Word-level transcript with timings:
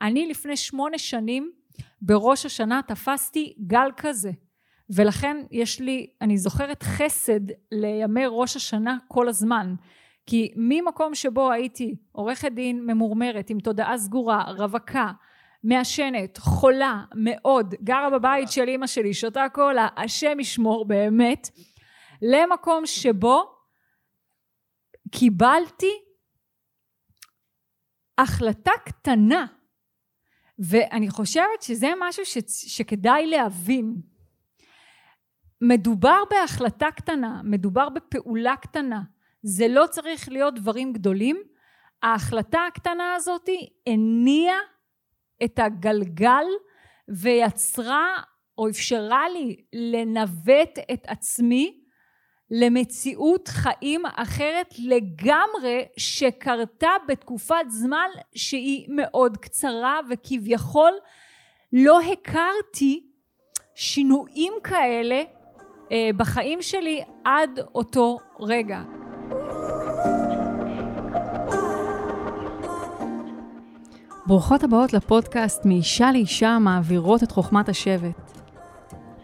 אני 0.00 0.26
לפני 0.26 0.56
שמונה 0.56 0.98
שנים 0.98 1.52
בראש 2.02 2.46
השנה 2.46 2.80
תפסתי 2.86 3.54
גל 3.66 3.88
כזה. 3.96 4.30
ולכן 4.90 5.36
יש 5.50 5.80
לי, 5.80 6.10
אני 6.20 6.38
זוכרת 6.38 6.82
חסד 6.82 7.40
לימי 7.72 8.24
ראש 8.28 8.56
השנה 8.56 8.98
כל 9.08 9.28
הזמן. 9.28 9.74
כי 10.26 10.52
ממקום 10.56 11.14
שבו 11.14 11.50
הייתי 11.52 11.96
עורכת 12.12 12.52
דין 12.52 12.86
ממורמרת 12.86 13.50
עם 13.50 13.60
תודעה 13.60 13.98
סגורה, 13.98 14.42
רווקה, 14.42 15.12
מעשנת, 15.64 16.38
חולה 16.38 17.04
מאוד, 17.14 17.74
גרה 17.82 18.10
בבית 18.10 18.50
של 18.50 18.68
אימא 18.68 18.86
שלי, 18.86 19.14
שותה 19.14 19.46
קולה, 19.52 19.88
השם 19.96 20.40
ישמור 20.40 20.84
באמת, 20.84 21.50
למקום 22.22 22.86
שבו 22.86 23.42
קיבלתי 25.12 25.92
החלטה 28.18 28.70
קטנה 28.84 29.46
ואני 30.58 31.10
חושבת 31.10 31.62
שזה 31.62 31.88
משהו 32.00 32.24
ש, 32.24 32.38
שכדאי 32.48 33.26
להבין. 33.26 33.94
מדובר 35.60 36.22
בהחלטה 36.30 36.90
קטנה 36.90 37.40
מדובר 37.44 37.88
בפעולה 37.88 38.56
קטנה. 38.56 39.02
זה 39.42 39.68
לא 39.68 39.86
צריך 39.90 40.28
להיות 40.28 40.54
דברים 40.54 40.92
גדולים. 40.92 41.36
ההחלטה 42.02 42.66
הקטנה 42.68 43.14
הזאת 43.14 43.48
הניעה 43.86 44.58
את 45.44 45.58
הגלגל 45.58 46.44
ויצרה 47.08 48.16
או 48.58 48.68
אפשרה 48.68 49.28
לי 49.28 49.56
לנווט 49.72 50.78
את 50.92 51.06
עצמי 51.06 51.85
למציאות 52.50 53.48
חיים 53.48 54.02
אחרת 54.16 54.74
לגמרי 54.78 55.84
שקרתה 55.96 56.90
בתקופת 57.08 57.64
זמן 57.68 58.08
שהיא 58.34 58.86
מאוד 58.88 59.36
קצרה 59.36 60.00
וכביכול 60.10 60.92
לא 61.72 62.00
הכרתי 62.00 63.06
שינויים 63.74 64.52
כאלה 64.64 65.22
אה, 65.92 66.10
בחיים 66.16 66.62
שלי 66.62 67.02
עד 67.24 67.60
אותו 67.74 68.18
רגע. 68.40 68.82
ברוכות 74.26 74.64
הבאות 74.64 74.92
לפודקאסט 74.92 75.64
מאישה 75.64 76.12
לאישה 76.12 76.58
מעבירות 76.60 77.22
את 77.22 77.30
חוכמת 77.30 77.68
השבט. 77.68 78.25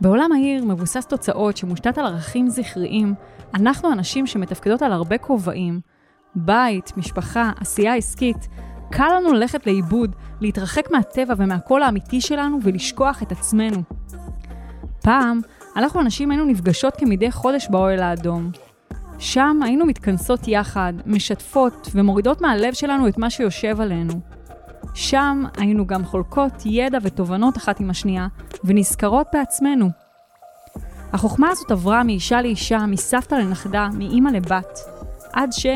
בעולם 0.03 0.33
העיר 0.33 0.64
מבוסס 0.64 1.06
תוצאות 1.06 1.56
שמושתת 1.56 1.98
על 1.98 2.06
ערכים 2.06 2.48
זכריים, 2.48 3.14
אנחנו 3.55 3.92
אנשים 3.92 4.27
שמתפקדות 4.27 4.83
על 4.83 4.92
הרבה 4.92 5.19
כובעים, 5.19 5.81
בית, 6.34 6.97
משפחה, 6.97 7.50
עשייה 7.61 7.95
עסקית, 7.95 8.48
קל 8.91 9.08
לנו 9.17 9.33
ללכת 9.33 9.67
לאיבוד, 9.67 10.17
להתרחק 10.41 10.91
מהטבע 10.91 11.34
ומהקול 11.36 11.83
האמיתי 11.83 12.20
שלנו 12.20 12.58
ולשכוח 12.62 13.23
את 13.23 13.33
עצמנו. 13.33 13.83
פעם, 15.03 15.41
אנחנו 15.77 16.00
הנשים 16.00 16.30
היינו 16.30 16.45
נפגשות 16.45 16.97
כמדי 16.97 17.30
חודש 17.30 17.69
באוהל 17.70 18.03
האדום. 18.03 18.50
שם 19.19 19.61
היינו 19.62 19.86
מתכנסות 19.86 20.48
יחד, 20.48 20.92
משתפות 21.06 21.89
ומורידות 21.95 22.41
מהלב 22.41 22.73
שלנו 22.75 23.08
את 23.08 23.19
מה 23.19 23.30
שיושב 23.30 23.80
עלינו. 23.80 24.32
שם 24.95 25.45
היינו 25.57 25.87
גם 25.87 26.05
חולקות 26.05 26.53
ידע 26.65 26.98
ותובנות 27.03 27.57
אחת 27.57 27.81
עם 27.81 27.91
השנייה, 27.91 28.27
ונזכרות 28.65 29.27
בעצמנו. 29.33 29.91
החוכמה 31.12 31.48
הזאת 31.48 31.71
עברה 31.71 32.05
מאישה 32.05 32.43
לאישה, 32.43 32.87
מסבתא 32.87 33.35
לנכדה, 33.35 33.89
מאימא 33.98 34.31
לבת, 34.31 34.79
עד 35.33 35.53
ש... 35.53 35.67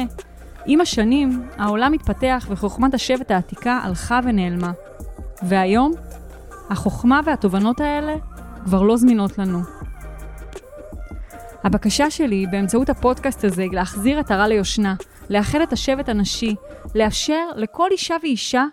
עם 0.66 0.80
השנים, 0.80 1.42
העולם 1.56 1.92
התפתח 1.92 2.46
וחוכמת 2.50 2.94
השבט 2.94 3.30
העתיקה 3.30 3.80
הלכה 3.82 4.20
ונעלמה. 4.24 4.72
והיום, 5.42 5.92
החוכמה 6.70 7.20
והתובנות 7.24 7.80
האלה 7.80 8.14
כבר 8.64 8.82
לא 8.82 8.96
זמינות 8.96 9.38
לנו. 9.38 9.58
הבקשה 11.64 12.10
שלי 12.10 12.46
באמצעות 12.50 12.90
הפודקאסט 12.90 13.44
הזה 13.44 13.62
היא 13.62 13.72
להחזיר 13.72 14.20
הרע 14.28 14.48
ליושנה, 14.48 14.94
לאחד 15.30 15.60
את 15.60 15.72
השבט 15.72 16.08
הנשי, 16.08 16.54
לאפשר 16.94 17.48
לכל 17.56 17.88
אישה 17.90 18.14
ואישה 18.22 18.64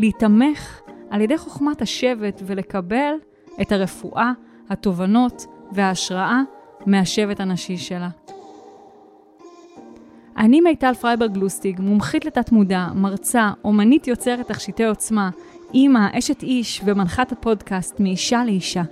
להיתמך 0.00 0.80
על 1.10 1.20
ידי 1.20 1.38
חוכמת 1.38 1.82
השבט 1.82 2.42
ולקבל 2.46 3.12
את 3.62 3.72
הרפואה, 3.72 4.32
התובנות 4.68 5.46
וההשראה 5.72 6.40
מהשבט 6.86 7.40
הנשי 7.40 7.76
שלה. 7.76 8.08
אני 10.36 10.60
מיטל 10.60 10.94
פרייברג 10.94 11.32
גלוסטיג, 11.32 11.80
מומחית 11.80 12.24
לתת 12.24 12.52
מודע, 12.52 12.86
מרצה, 12.94 13.50
אומנית 13.64 14.08
יוצרת 14.08 14.48
תכשיטי 14.48 14.84
עוצמה, 14.84 15.30
אימא, 15.74 16.18
אשת 16.18 16.42
איש 16.42 16.80
ומנחת 16.84 17.32
הפודקאסט 17.32 18.00
מאישה 18.00 18.44
לאישה. 18.44 18.82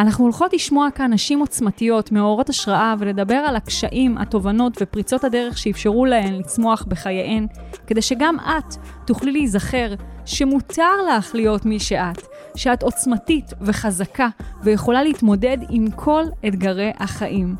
אנחנו 0.00 0.24
הולכות 0.24 0.52
לשמוע 0.52 0.88
כאן 0.94 1.12
נשים 1.12 1.40
עוצמתיות, 1.40 2.12
מאורות 2.12 2.48
השראה, 2.48 2.94
ולדבר 2.98 3.34
על 3.34 3.56
הקשיים, 3.56 4.18
התובנות 4.18 4.76
ופריצות 4.80 5.24
הדרך 5.24 5.58
שאפשרו 5.58 6.06
להן 6.06 6.34
לצמוח 6.34 6.84
בחייהן, 6.88 7.46
כדי 7.86 8.02
שגם 8.02 8.36
את 8.38 8.74
תוכלי 9.06 9.32
להיזכר 9.32 9.94
שמותר 10.24 10.92
לך 11.08 11.34
להיות 11.34 11.66
מי 11.66 11.80
שאת, 11.80 12.26
שאת 12.56 12.82
עוצמתית 12.82 13.52
וחזקה 13.60 14.28
ויכולה 14.62 15.02
להתמודד 15.02 15.58
עם 15.70 15.90
כל 15.90 16.24
אתגרי 16.48 16.92
החיים. 16.98 17.56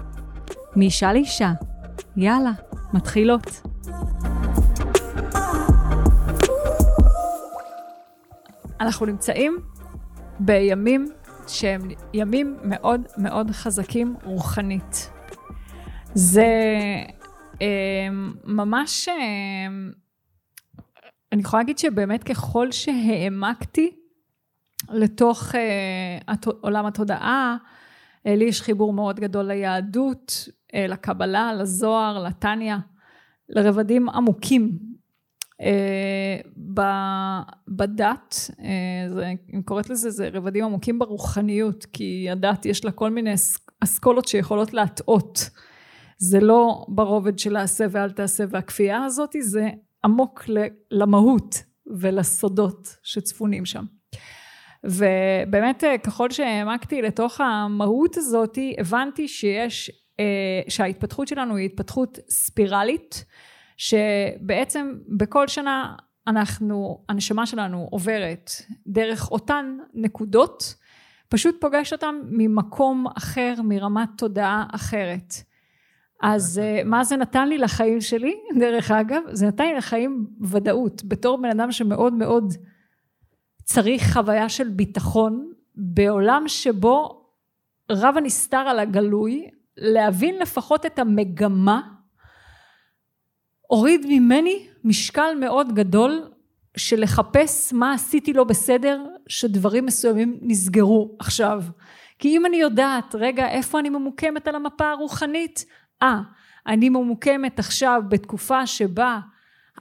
מאישה 0.77 1.13
לאישה. 1.13 1.53
יאללה, 2.17 2.53
מתחילות. 2.93 3.63
אנחנו 8.81 9.07
נמצאים 9.07 9.59
בימים 10.39 11.09
שהם 11.51 11.89
ימים 12.15 12.57
מאוד 12.65 13.01
מאוד 13.17 13.51
חזקים 13.51 14.17
רוחנית. 14.25 15.11
זה 16.15 16.47
אה, 17.63 18.09
ממש, 18.45 19.09
אה, 19.09 19.15
אני 21.33 21.41
יכולה 21.41 21.63
להגיד 21.63 21.79
שבאמת 21.79 22.25
ככל 22.25 22.73
שהעמקתי 22.73 23.91
לתוך 24.89 25.55
אה, 25.55 26.35
עולם 26.61 26.87
התודעה, 26.87 27.57
אה, 28.27 28.37
לי 28.37 28.45
יש 28.45 28.63
חיבור 28.63 28.93
מאוד 28.93 29.21
גדול 29.21 29.45
ליהדות, 29.45 30.49
אה, 30.75 30.87
לקבלה, 30.87 31.53
לזוהר, 31.55 32.23
לתניא, 32.23 32.77
לרבדים 33.49 34.09
עמוקים 34.09 34.79
בדת, 37.69 38.51
אה, 38.61 39.33
אם 39.55 39.63
קוראת 39.63 39.91
לזה, 39.91 40.11
זה 40.11 40.29
רבדים 40.33 40.65
עמוקים 40.65 40.99
ברוחניות, 40.99 41.85
כי 41.93 42.31
הדת 42.31 42.67
יש 42.67 42.85
לה 42.85 42.91
כל 42.93 43.11
מיני 43.11 43.35
אסכולות 43.85 44.29
שיכולות 44.29 44.75
להטעות. 44.75 45.51
זה 46.19 46.41
לא 46.41 46.85
ברובד 46.89 47.39
של 47.39 47.57
העשה 47.57 47.87
ואל 47.91 48.11
תעשה 48.11 48.45
והכפייה 48.51 49.05
הזאת, 49.05 49.35
זה 49.41 49.69
עמוק 50.05 50.45
למהות 50.91 51.63
ולסודות 51.87 52.97
שצפונים 53.03 53.67
שם. 53.67 53.85
ובאמת 54.85 55.85
אה, 55.85 55.99
ככל 55.99 56.31
שהעמקתי 56.31 57.03
לתוך 57.03 57.41
המהות 57.41 58.17
הזאת, 58.17 58.59
הבנתי 58.79 59.29
שיש, 59.29 59.91
שההתפתחות 60.69 61.29
שלנו 61.29 61.57
היא 61.57 61.67
התפתחות 61.67 62.19
ספירלית, 62.29 63.25
שבעצם 63.81 64.95
בכל 65.09 65.49
שנה 65.49 65.95
אנחנו, 66.27 67.05
הנשמה 67.09 67.47
שלנו 67.47 67.89
עוברת 67.91 68.51
דרך 68.87 69.31
אותן 69.31 69.79
נקודות, 69.95 70.75
פשוט 71.29 71.61
פוגש 71.61 71.93
אותן 71.93 72.15
ממקום 72.25 73.07
אחר, 73.17 73.55
מרמת 73.65 74.09
תודעה 74.17 74.67
אחרת. 74.73 75.35
אז 76.23 76.59
אה, 76.59 76.83
מה 76.85 77.05
זה 77.05 77.17
נתן 77.17 77.49
לי 77.49 77.59
לחיים 77.59 78.01
שלי, 78.01 78.35
דרך 78.61 78.91
אגב? 78.91 79.23
זה 79.33 79.47
נתן 79.47 79.65
לי 79.65 79.75
לחיים 79.75 80.27
ודאות. 80.41 81.05
בתור 81.05 81.43
בן 81.43 81.51
אדם 81.51 81.73
שמאוד 81.73 82.13
מאוד 82.13 82.55
צריך 83.65 84.13
חוויה 84.13 84.49
של 84.49 84.69
ביטחון, 84.69 85.53
בעולם 85.75 86.45
שבו 86.47 87.25
רב 87.91 88.15
הנסתר 88.17 88.57
על 88.57 88.79
הגלוי, 88.79 89.51
להבין 89.77 90.39
לפחות 90.39 90.87
את 90.87 90.99
המגמה 90.99 92.00
הוריד 93.71 94.07
ממני 94.09 94.67
משקל 94.85 95.35
מאוד 95.41 95.75
גדול 95.75 96.31
של 96.77 97.01
לחפש 97.01 97.73
מה 97.73 97.93
עשיתי 97.93 98.33
לא 98.33 98.45
בסדר 98.45 99.05
שדברים 99.29 99.87
מסוימים 99.87 100.39
נסגרו 100.43 101.17
עכשיו. 101.19 101.63
כי 102.19 102.37
אם 102.37 102.47
אני 102.47 102.57
יודעת, 102.57 103.15
רגע, 103.15 103.49
איפה 103.49 103.79
אני 103.79 103.89
ממוקמת 103.89 104.49
על 104.49 104.55
המפה 104.55 104.91
הרוחנית? 104.91 105.65
אה, 106.03 106.21
אני 106.67 106.89
ממוקמת 106.89 107.59
עכשיו 107.59 108.03
בתקופה 108.09 108.67
שבה 108.67 109.19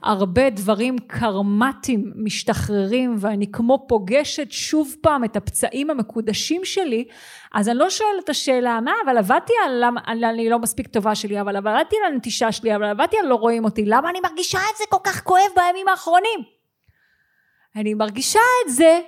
הרבה 0.02 0.50
דברים 0.50 0.98
קרמטיים 0.98 2.12
משתחררים 2.16 3.16
ואני 3.18 3.52
כמו 3.52 3.84
פוגשת 3.88 4.46
שוב 4.50 4.94
פעם 5.00 5.24
את 5.24 5.36
הפצעים 5.36 5.90
המקודשים 5.90 6.64
שלי 6.64 7.04
אז 7.54 7.68
אני 7.68 7.78
לא 7.78 7.90
שואלת 7.90 8.24
את 8.24 8.28
השאלה 8.28 8.80
מה 8.80 8.92
אבל 9.04 9.18
עבדתי 9.18 9.52
על 9.64 9.84
למה 9.84 10.00
אני 10.06 10.50
לא 10.50 10.58
מספיק 10.58 10.86
טובה 10.86 11.14
שלי 11.14 11.40
אבל 11.40 11.56
עבדתי 11.56 11.96
על 11.96 12.12
הנטישה 12.12 12.52
שלי 12.52 12.76
אבל 12.76 12.84
עבדתי 12.84 13.16
על 13.18 13.26
לא 13.26 13.34
רואים 13.34 13.64
אותי. 13.64 13.84
למה 13.84 14.10
אני 14.10 14.20
מרגישה 14.20 14.58
את 14.58 14.76
זה 14.76 14.84
כל 14.88 14.96
כך 15.04 15.22
כואב 15.22 15.50
בימים 15.56 15.88
האחרונים? 15.88 16.40
אני 17.76 17.94
מרגישה 17.94 18.40
את 18.64 18.72
זה, 18.72 19.00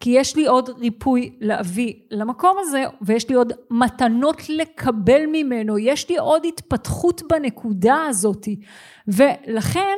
כי 0.00 0.10
יש 0.10 0.36
לי 0.36 0.46
עוד 0.46 0.70
ריפוי 0.78 1.32
להביא 1.40 1.94
למקום 2.10 2.56
הזה, 2.60 2.84
ויש 3.02 3.28
לי 3.28 3.34
עוד 3.34 3.52
מתנות 3.70 4.48
לקבל 4.48 5.20
ממנו, 5.32 5.78
יש 5.78 6.08
לי 6.08 6.18
עוד 6.18 6.46
התפתחות 6.46 7.22
בנקודה 7.30 8.02
הזאת. 8.08 8.48
ולכן 9.08 9.96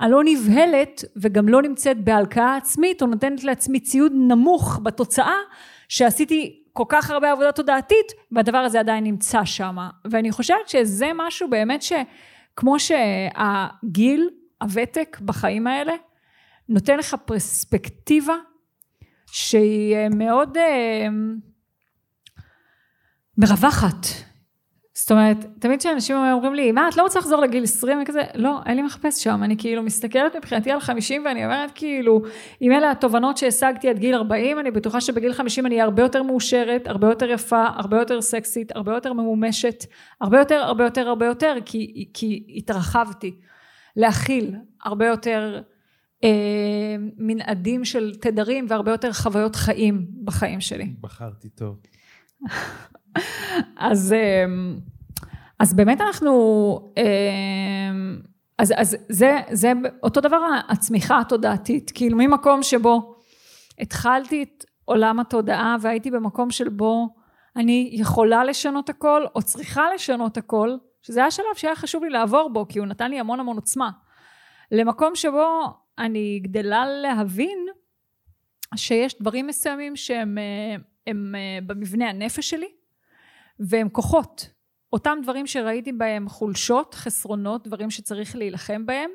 אני 0.00 0.10
לא 0.10 0.22
נבהלת 0.24 1.04
וגם 1.16 1.48
לא 1.48 1.62
נמצאת 1.62 2.04
בהלקאה 2.04 2.56
עצמית, 2.56 3.02
או 3.02 3.06
נותנת 3.06 3.44
לעצמי 3.44 3.80
ציוד 3.80 4.12
נמוך 4.14 4.80
בתוצאה, 4.82 5.36
שעשיתי 5.88 6.62
כל 6.72 6.84
כך 6.88 7.10
הרבה 7.10 7.32
עבודה 7.32 7.52
תודעתית, 7.52 8.12
והדבר 8.32 8.58
הזה 8.58 8.80
עדיין 8.80 9.04
נמצא 9.04 9.44
שם. 9.44 9.76
ואני 10.10 10.30
חושבת 10.30 10.68
שזה 10.68 11.10
משהו 11.14 11.50
באמת 11.50 11.82
שכמו 11.82 12.76
שהגיל, 12.78 14.30
הוותק 14.62 15.18
בחיים 15.24 15.66
האלה, 15.66 15.92
נותן 16.68 16.98
לך 16.98 17.16
פרספקטיבה 17.24 18.34
שהיא 19.32 19.96
אה, 19.96 20.08
מאוד 20.08 20.56
אה, 20.56 21.06
מרווחת. 23.38 24.06
זאת 24.94 25.10
אומרת, 25.10 25.36
תמיד 25.58 25.78
כשאנשים 25.78 26.16
אומרים 26.16 26.54
לי, 26.54 26.72
מה, 26.72 26.88
את 26.88 26.96
לא 26.96 27.02
רוצה 27.02 27.18
לחזור 27.18 27.40
לגיל 27.40 27.64
20? 27.64 27.98
וכזה, 28.02 28.20
לא, 28.34 28.60
אין 28.66 28.76
לי 28.76 28.82
מחפש 28.82 29.24
שם. 29.24 29.40
אני 29.42 29.56
כאילו 29.58 29.82
מסתכלת 29.82 30.36
מבחינתי 30.36 30.70
על 30.70 30.80
50 30.80 31.24
ואני 31.24 31.44
אומרת, 31.44 31.70
כאילו, 31.74 32.22
אם 32.62 32.72
אלה 32.72 32.90
התובנות 32.90 33.36
שהשגתי 33.36 33.88
עד 33.88 33.98
גיל 33.98 34.14
40, 34.14 34.58
אני 34.58 34.70
בטוחה 34.70 35.00
שבגיל 35.00 35.32
50 35.32 35.66
אני 35.66 35.74
אהיה 35.74 35.84
הרבה 35.84 36.02
יותר 36.02 36.22
מאושרת, 36.22 36.86
הרבה 36.86 37.08
יותר 37.08 37.30
יפה, 37.30 37.64
הרבה 37.74 37.98
יותר 37.98 38.20
סקסית, 38.20 38.76
הרבה 38.76 38.94
יותר 38.94 39.12
ממומשת, 39.12 39.84
הרבה 40.20 40.38
יותר, 40.38 40.56
הרבה 40.56 40.84
יותר, 40.84 41.08
הרבה 41.08 41.26
יותר, 41.26 41.54
כי, 41.64 42.08
כי 42.14 42.44
התרחבתי. 42.56 43.34
להכיל 43.96 44.54
הרבה 44.84 45.06
יותר 45.06 45.62
מנעדים 47.18 47.84
של 47.84 48.14
תדרים 48.20 48.66
והרבה 48.68 48.90
יותר 48.90 49.12
חוויות 49.12 49.56
חיים 49.56 50.06
בחיים 50.24 50.60
שלי. 50.60 50.94
בחרתי 51.00 51.48
טוב. 51.48 51.76
אז, 53.76 54.12
אה, 54.12 54.44
אז 55.58 55.74
באמת 55.74 56.00
אנחנו, 56.00 56.32
אה, 56.98 57.02
אז, 58.58 58.72
אז 58.76 58.96
זה, 59.08 59.38
זה 59.50 59.72
אותו 60.02 60.20
דבר 60.20 60.40
הצמיחה 60.68 61.20
התודעתית, 61.20 61.92
כאילו 61.94 62.18
ממקום 62.18 62.62
שבו 62.62 63.14
התחלתי 63.78 64.42
את 64.42 64.64
עולם 64.84 65.20
התודעה 65.20 65.76
והייתי 65.80 66.10
במקום 66.10 66.50
של 66.50 66.68
בו 66.68 67.08
אני 67.56 67.90
יכולה 67.92 68.44
לשנות 68.44 68.88
הכל 68.88 69.22
או 69.34 69.42
צריכה 69.42 69.82
לשנות 69.94 70.36
הכל, 70.36 70.76
שזה 71.02 71.20
היה 71.20 71.30
שלב 71.30 71.54
שהיה 71.54 71.76
חשוב 71.76 72.04
לי 72.04 72.10
לעבור 72.10 72.50
בו 72.52 72.66
כי 72.68 72.78
הוא 72.78 72.86
נתן 72.86 73.10
לי 73.10 73.20
המון 73.20 73.40
המון 73.40 73.56
עוצמה. 73.56 73.90
למקום 74.72 75.14
שבו 75.14 75.66
אני 76.00 76.40
גדלה 76.42 76.86
להבין 76.86 77.66
שיש 78.76 79.18
דברים 79.20 79.46
מסוימים 79.46 79.96
שהם 79.96 80.38
הם, 81.06 81.34
הם 81.34 81.66
במבנה 81.66 82.10
הנפש 82.10 82.50
שלי 82.50 82.68
והם 83.60 83.88
כוחות. 83.88 84.50
אותם 84.92 85.18
דברים 85.22 85.46
שראיתי 85.46 85.92
בהם 85.92 86.28
חולשות, 86.28 86.94
חסרונות, 86.94 87.66
דברים 87.68 87.90
שצריך 87.90 88.36
להילחם 88.36 88.86
בהם, 88.86 89.10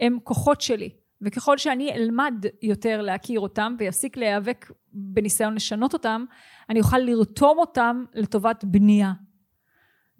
הם 0.00 0.18
כוחות 0.24 0.60
שלי. 0.60 0.90
וככל 1.22 1.58
שאני 1.58 1.92
אלמד 1.92 2.34
יותר 2.62 3.02
להכיר 3.02 3.40
אותם 3.40 3.76
ויפסיק 3.78 4.16
להיאבק 4.16 4.70
בניסיון 4.92 5.54
לשנות 5.54 5.92
אותם, 5.92 6.24
אני 6.70 6.80
אוכל 6.80 6.98
לרתום 6.98 7.58
אותם 7.58 8.04
לטובת 8.14 8.64
בנייה. 8.64 9.12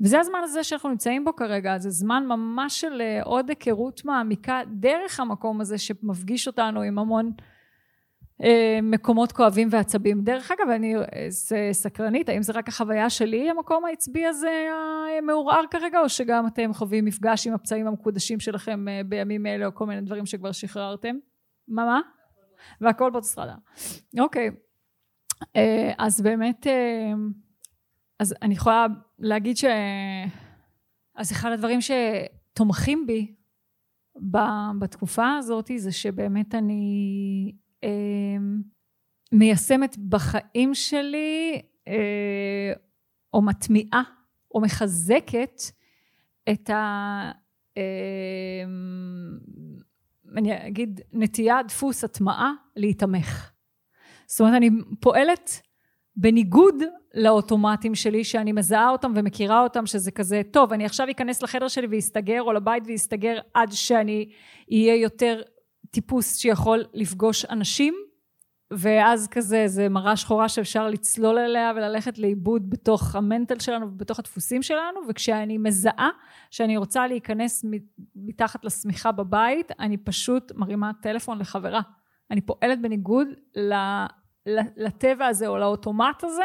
וזה 0.00 0.20
הזמן 0.20 0.38
הזה 0.44 0.64
שאנחנו 0.64 0.88
נמצאים 0.88 1.24
בו 1.24 1.36
כרגע, 1.36 1.78
זה 1.78 1.90
זמן 1.90 2.24
ממש 2.26 2.80
של 2.80 3.00
אה, 3.00 3.22
עוד 3.22 3.48
היכרות 3.48 4.04
מעמיקה 4.04 4.60
דרך 4.66 5.20
המקום 5.20 5.60
הזה 5.60 5.78
שמפגיש 5.78 6.46
אותנו 6.46 6.82
עם 6.82 6.98
המון 6.98 7.32
אה, 8.42 8.78
מקומות 8.82 9.32
כואבים 9.32 9.68
ועצבים. 9.70 10.22
דרך 10.22 10.50
אגב, 10.50 10.70
אני 10.70 10.94
סקרנית, 11.72 12.28
האם 12.28 12.42
זה 12.42 12.52
רק 12.52 12.68
החוויה 12.68 13.10
שלי, 13.10 13.50
המקום 13.50 13.84
העצבי 13.84 14.26
הזה 14.26 14.68
המעורער 15.18 15.64
כרגע, 15.70 16.00
או 16.00 16.08
שגם 16.08 16.46
אתם 16.46 16.74
חווים 16.74 17.04
מפגש 17.04 17.46
עם 17.46 17.54
הפצעים 17.54 17.86
המקודשים 17.86 18.40
שלכם 18.40 18.88
אה, 18.88 19.00
בימים 19.08 19.46
אלה, 19.46 19.66
או 19.66 19.74
כל 19.74 19.86
מיני 19.86 20.00
דברים 20.00 20.26
שכבר 20.26 20.52
שחררתם? 20.52 21.16
מה 21.68 21.84
מה? 21.84 22.00
והכל 22.80 23.10
באוטוסטרדה. 23.10 23.54
אוקיי. 24.18 24.50
אז 25.98 26.20
באמת, 26.20 26.66
אז 28.18 28.34
אני 28.42 28.54
יכולה 28.54 28.86
להגיד 29.18 29.56
ש... 29.56 29.64
אז 31.14 31.32
אחד 31.32 31.52
הדברים 31.52 31.78
שתומכים 31.80 33.06
בי 33.06 33.34
בתקופה 34.78 35.36
הזאת 35.36 35.70
זה 35.76 35.92
שבאמת 35.92 36.54
אני 36.54 37.52
אה, 37.84 37.88
מיישמת 39.32 39.98
בחיים 39.98 40.74
שלי 40.74 41.62
אה, 41.88 42.72
או 43.34 43.42
מטמיעה 43.42 44.02
או 44.54 44.60
מחזקת 44.60 45.60
את 46.52 46.70
ה... 46.70 47.32
אה, 47.76 48.64
אני 50.36 50.66
אגיד 50.68 51.00
נטייה, 51.12 51.62
דפוס, 51.68 52.04
הטמעה, 52.04 52.52
להיתמך. 52.76 53.52
זאת 54.26 54.40
אומרת, 54.40 54.54
אני 54.54 54.70
פועלת 55.00 55.62
בניגוד 56.16 56.74
לאוטומטים 57.14 57.94
שלי 57.94 58.24
שאני 58.24 58.52
מזהה 58.52 58.90
אותם 58.90 59.12
ומכירה 59.16 59.62
אותם 59.62 59.86
שזה 59.86 60.10
כזה 60.10 60.42
טוב 60.50 60.72
אני 60.72 60.84
עכשיו 60.84 61.10
אכנס 61.10 61.42
לחדר 61.42 61.68
שלי 61.68 61.86
ואסתגר 61.90 62.42
או 62.42 62.52
לבית 62.52 62.82
ואסתגר 62.86 63.38
עד 63.54 63.72
שאני 63.72 64.28
אהיה 64.72 64.96
יותר 64.96 65.42
טיפוס 65.90 66.36
שיכול 66.36 66.84
לפגוש 66.94 67.44
אנשים. 67.44 67.94
ואז 68.70 69.28
כזה 69.28 69.68
זה 69.68 69.88
מראה 69.88 70.16
שחורה 70.16 70.48
שאפשר 70.48 70.88
לצלול 70.88 71.38
אליה 71.38 71.72
וללכת 71.76 72.18
לאיבוד 72.18 72.70
בתוך 72.70 73.16
המנטל 73.16 73.58
שלנו 73.58 73.86
ובתוך 73.86 74.18
הדפוסים 74.18 74.62
שלנו 74.62 75.00
וכשאני 75.08 75.58
מזהה 75.58 76.10
שאני 76.50 76.76
רוצה 76.76 77.06
להיכנס 77.06 77.64
מתחת 78.16 78.64
לשמיכה 78.64 79.12
בבית 79.12 79.72
אני 79.78 79.96
פשוט 79.96 80.52
מרימה 80.54 80.90
טלפון 81.02 81.38
לחברה. 81.38 81.80
אני 82.30 82.40
פועלת 82.40 82.82
בניגוד 82.82 83.28
לטבע 84.76 85.26
הזה 85.26 85.46
או 85.46 85.58
לאוטומט 85.58 86.24
הזה 86.24 86.42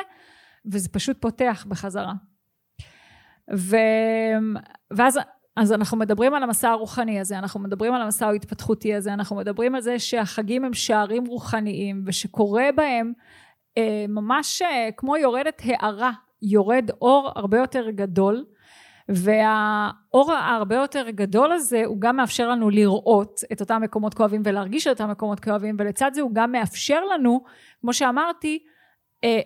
וזה 0.66 0.90
פשוט 0.90 1.22
פותח 1.22 1.66
בחזרה. 1.70 2.14
ו... 3.56 3.76
ואז 4.92 5.20
אז 5.56 5.74
אנחנו 5.74 5.98
מדברים 5.98 6.34
על 6.34 6.44
המסע 6.44 6.70
הרוחני 6.70 7.20
הזה, 7.20 7.38
אנחנו 7.38 7.60
מדברים 7.60 7.94
על 7.94 8.02
המסע 8.02 8.28
ההתפתחותי 8.28 8.94
הזה, 8.94 9.14
אנחנו 9.14 9.36
מדברים 9.36 9.76
על 9.76 9.82
זה 9.82 10.00
שהחגים 10.00 10.66
הם 10.66 10.74
שערים 10.74 11.26
רוחניים 11.26 12.04
ושקורה 12.06 12.70
בהם 12.76 13.14
אה, 13.78 14.06
ממש 14.10 14.62
אה, 14.62 14.90
כמו 14.98 15.18
יורדת 15.18 15.62
הערה, 15.66 16.12
יורד 16.42 16.90
אור 17.02 17.32
הרבה 17.36 17.58
יותר 17.58 17.90
גדול 17.90 18.46
והאור 19.10 20.32
ההרבה 20.32 20.76
יותר 20.76 21.10
גדול 21.10 21.52
הזה 21.52 21.86
הוא 21.86 21.98
גם 22.00 22.16
מאפשר 22.16 22.50
לנו 22.50 22.70
לראות 22.70 23.42
את 23.52 23.62
אותם 23.62 23.82
מקומות 23.82 24.14
כואבים 24.14 24.42
ולהרגיש 24.46 24.88
את 24.88 25.00
אותם 25.00 25.12
מקומות 25.12 25.40
כואבים 25.40 25.76
ולצד 25.80 26.12
זה 26.14 26.22
הוא 26.22 26.32
גם 26.34 26.52
מאפשר 26.52 27.06
לנו 27.06 27.44
כמו 27.82 27.94
שאמרתי 27.94 28.60
אה, 29.24 29.40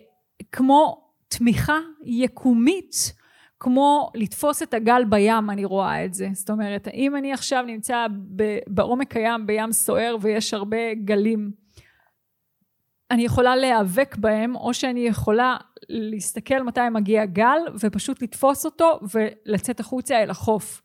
כמו 0.52 1.06
תמיכה 1.28 1.78
יקומית 2.04 3.14
כמו 3.60 4.12
לתפוס 4.16 4.64
את 4.64 4.74
הגל 4.74 5.04
בים 5.10 5.50
אני 5.50 5.66
רואה 5.66 6.06
את 6.06 6.14
זה. 6.14 6.30
זאת 6.34 6.50
אומרת 6.50 6.88
אם 6.94 7.16
אני 7.16 7.34
עכשיו 7.34 7.64
נמצא 7.68 8.06
בעומק 8.68 9.16
הים 9.16 9.48
בים 9.48 9.72
סוער 9.72 10.18
ויש 10.22 10.54
הרבה 10.54 10.94
גלים 10.94 11.52
אני 13.12 13.26
יכולה 13.26 13.56
להיאבק 13.56 14.16
בהם 14.18 14.56
או 14.56 14.74
שאני 14.74 15.00
יכולה 15.00 15.58
להסתכל 15.90 16.64
מתי 16.64 16.90
מגיע 16.92 17.26
גל 17.26 17.60
ופשוט 17.80 18.22
לתפוס 18.22 18.66
אותו 18.66 19.00
ולצאת 19.14 19.80
החוצה 19.80 20.24
אל 20.24 20.30
החוף. 20.30 20.82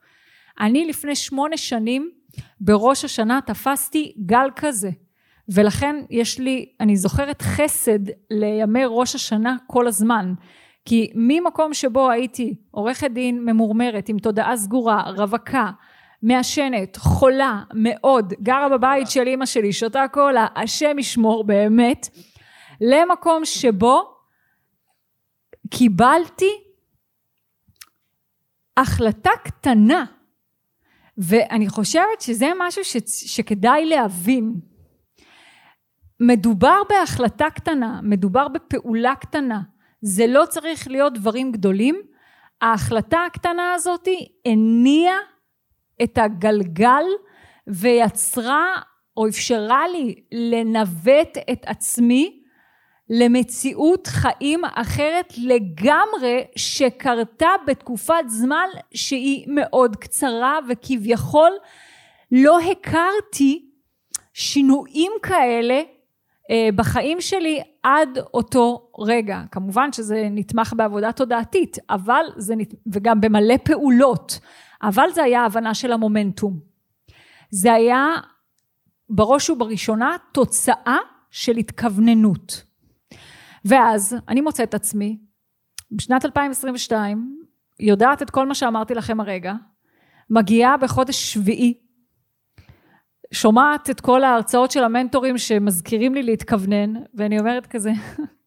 אני 0.60 0.86
לפני 0.86 1.14
שמונה 1.14 1.56
שנים 1.56 2.10
בראש 2.60 3.04
השנה 3.04 3.40
תפסתי 3.46 4.14
גל 4.26 4.48
כזה 4.56 4.90
ולכן 5.48 5.96
יש 6.10 6.38
לי, 6.38 6.72
אני 6.80 6.96
זוכרת 6.96 7.42
חסד 7.42 7.98
לימי 8.30 8.82
ראש 8.86 9.14
השנה 9.14 9.56
כל 9.66 9.86
הזמן. 9.86 10.34
כי 10.84 11.12
ממקום 11.14 11.74
שבו 11.74 12.10
הייתי 12.10 12.54
עורכת 12.70 13.10
דין 13.10 13.44
ממורמרת 13.44 14.08
עם 14.08 14.18
תודעה 14.18 14.56
סגורה, 14.56 15.02
רווקה, 15.02 15.70
מעשנת, 16.22 16.96
חולה 16.96 17.62
מאוד, 17.74 18.32
גרה 18.42 18.68
בבית 18.68 19.10
של 19.10 19.26
אימא 19.26 19.46
שלי, 19.46 19.72
שותה 19.72 20.04
קולה, 20.12 20.46
השם 20.56 20.98
ישמור 20.98 21.44
באמת, 21.44 22.08
למקום 22.80 23.44
שבו 23.44 24.14
קיבלתי 25.70 26.50
החלטה 28.76 29.30
קטנה. 29.44 30.04
ואני 31.18 31.68
חושבת 31.68 32.20
שזה 32.20 32.46
משהו 32.58 32.84
ש, 32.84 32.96
שכדאי 33.06 33.86
להבין. 33.86 34.54
מדובר 36.20 36.82
בהחלטה 36.88 37.50
קטנה, 37.50 38.00
מדובר 38.02 38.48
בפעולה 38.48 39.14
קטנה, 39.14 39.60
זה 40.02 40.26
לא 40.26 40.44
צריך 40.48 40.88
להיות 40.88 41.14
דברים 41.14 41.52
גדולים, 41.52 42.00
ההחלטה 42.60 43.18
הקטנה 43.26 43.72
הזאת 43.74 44.08
הניעה 44.46 45.16
את 46.02 46.18
הגלגל 46.18 47.04
ויצרה 47.66 48.74
או 49.16 49.28
אפשרה 49.28 49.88
לי 49.88 50.14
לנווט 50.32 51.38
את 51.52 51.64
עצמי 51.66 52.40
למציאות 53.10 54.06
חיים 54.06 54.60
אחרת 54.64 55.34
לגמרי 55.38 56.44
שקרתה 56.56 57.48
בתקופת 57.66 58.24
זמן 58.26 58.66
שהיא 58.94 59.44
מאוד 59.48 59.96
קצרה 59.96 60.58
וכביכול 60.68 61.50
לא 62.32 62.58
הכרתי 62.60 63.70
שינויים 64.34 65.12
כאלה 65.22 65.80
אה, 66.50 66.68
בחיים 66.74 67.20
שלי 67.20 67.60
עד 67.82 68.18
אותו 68.34 68.90
רגע. 68.98 69.42
כמובן 69.50 69.92
שזה 69.92 70.28
נתמך 70.30 70.74
בעבודה 70.76 71.12
תודעתית, 71.12 71.78
אבל 71.90 72.24
זה, 72.36 72.56
נת... 72.56 72.74
וגם 72.92 73.20
במלא 73.20 73.56
פעולות, 73.64 74.38
אבל 74.82 75.10
זה 75.14 75.22
היה 75.22 75.44
הבנה 75.44 75.74
של 75.74 75.92
המומנטום. 75.92 76.60
זה 77.50 77.72
היה 77.72 78.06
בראש 79.10 79.50
ובראשונה 79.50 80.16
תוצאה 80.32 80.98
של 81.30 81.56
התכווננות. 81.56 82.62
ואז 83.64 84.16
אני 84.28 84.40
מוצאת 84.40 84.68
את 84.68 84.74
עצמי 84.74 85.18
בשנת 85.90 86.24
2022 86.24 87.40
יודעת 87.80 88.22
את 88.22 88.30
כל 88.30 88.46
מה 88.46 88.54
שאמרתי 88.54 88.94
לכם 88.94 89.20
הרגע 89.20 89.54
מגיעה 90.30 90.76
בחודש 90.76 91.32
שביעי 91.32 91.74
שומעת 93.32 93.90
את 93.90 94.00
כל 94.00 94.24
ההרצאות 94.24 94.70
של 94.70 94.84
המנטורים 94.84 95.38
שמזכירים 95.38 96.14
לי 96.14 96.22
להתכוונן 96.22 96.94
ואני 97.14 97.38
אומרת 97.38 97.66
כזה 97.66 97.90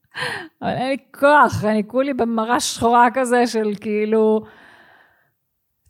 אבל 0.61 0.71
אין 0.71 0.89
לי 0.89 0.97
כוח 1.19 1.65
אני 1.65 1.87
כולי 1.87 2.13
במראה 2.13 2.59
שחורה 2.59 3.07
כזה 3.13 3.47
של 3.47 3.71
כאילו 3.81 4.43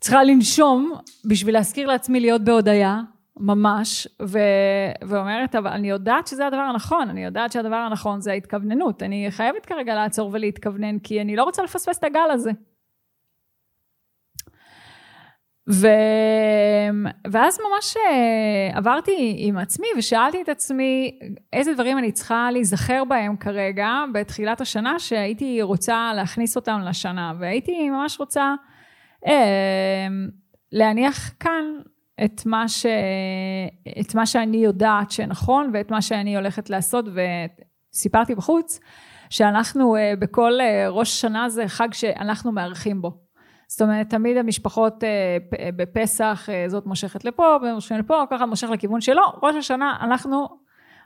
צריכה 0.04 0.24
לנשום 0.24 0.92
בשביל 1.24 1.54
להזכיר 1.54 1.86
לעצמי 1.86 2.20
להיות 2.20 2.44
בהודיה 2.44 3.00
ממש, 3.36 4.08
ו... 4.22 4.38
ואומרת, 5.04 5.54
אבל 5.54 5.70
אני 5.70 5.90
יודעת 5.90 6.26
שזה 6.26 6.46
הדבר 6.46 6.60
הנכון, 6.60 7.08
אני 7.08 7.24
יודעת 7.24 7.52
שהדבר 7.52 7.76
הנכון 7.76 8.20
זה 8.20 8.30
ההתכווננות. 8.30 9.02
אני 9.02 9.26
חייבת 9.30 9.66
כרגע 9.66 9.94
לעצור 9.94 10.30
ולהתכוונן, 10.32 10.98
כי 10.98 11.20
אני 11.20 11.36
לא 11.36 11.44
רוצה 11.44 11.62
לפספס 11.62 11.98
את 11.98 12.04
הגל 12.04 12.30
הזה. 12.32 12.50
ו... 15.70 15.86
ואז 17.30 17.58
ממש 17.60 17.96
אה, 17.96 18.78
עברתי 18.78 19.34
עם 19.38 19.58
עצמי 19.58 19.86
ושאלתי 19.98 20.42
את 20.42 20.48
עצמי 20.48 21.18
איזה 21.52 21.74
דברים 21.74 21.98
אני 21.98 22.12
צריכה 22.12 22.50
להיזכר 22.52 23.04
בהם 23.04 23.36
כרגע 23.36 23.88
בתחילת 24.14 24.60
השנה 24.60 24.98
שהייתי 24.98 25.62
רוצה 25.62 26.12
להכניס 26.16 26.56
אותם 26.56 26.80
לשנה 26.84 27.32
והייתי 27.38 27.90
ממש 27.90 28.20
רוצה 28.20 28.54
להניח 30.72 31.30
כאן 31.40 31.64
את 32.24 32.46
מה, 32.46 32.68
ש... 32.68 32.86
את 34.00 34.14
מה 34.14 34.26
שאני 34.26 34.56
יודעת 34.56 35.10
שנכון 35.10 35.70
ואת 35.74 35.90
מה 35.90 36.02
שאני 36.02 36.36
הולכת 36.36 36.70
לעשות 36.70 37.04
וסיפרתי 37.92 38.34
בחוץ 38.34 38.80
שאנחנו 39.30 39.96
אה, 39.96 40.12
בכל 40.18 40.52
אה, 40.60 40.88
ראש 40.88 41.20
שנה 41.20 41.48
זה 41.48 41.68
חג 41.68 41.92
שאנחנו 41.92 42.52
מארחים 42.52 43.02
בו. 43.02 43.10
זאת 43.68 43.82
אומרת 43.82 44.10
תמיד 44.10 44.36
המשפחות 44.36 45.04
אה, 45.04 45.38
בפסח 45.76 46.48
זאת 46.68 46.86
מושכת 46.86 47.24
לפה 47.24 47.56
ומושכים 47.62 47.98
לפה 47.98 48.22
ככה 48.30 48.46
מושך 48.46 48.70
לכיוון 48.70 49.00
שלו. 49.00 49.22
ראש 49.42 49.56
השנה 49.56 49.96
אנחנו 50.00 50.48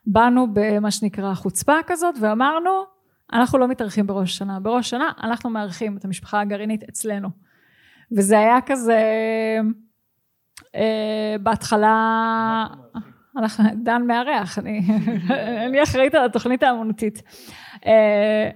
באנו 0.06 0.46
במה 0.52 0.90
שנקרא 0.90 1.34
חוצפה 1.34 1.76
כזאת 1.86 2.14
ואמרנו 2.20 2.70
אנחנו 3.32 3.58
לא 3.58 3.68
מתארחים 3.68 4.06
בראש 4.06 4.30
השנה. 4.30 4.60
בראש 4.60 4.86
השנה 4.86 5.12
אנחנו 5.22 5.50
מארחים 5.50 5.96
את 5.96 6.04
המשפחה 6.04 6.40
הגרעינית 6.40 6.82
אצלנו 6.82 7.28
וזה 8.12 8.38
היה 8.38 8.58
כזה 8.66 9.00
אה, 10.74 11.36
בהתחלה, 11.40 12.66
דן 13.82 14.02
מארח, 14.06 14.58
אני, 14.58 14.80
אני 15.66 15.82
אחראית 15.82 16.14
על 16.14 16.24
התוכנית 16.24 16.62
האמנותית. 16.62 17.22
אה, 17.86 18.50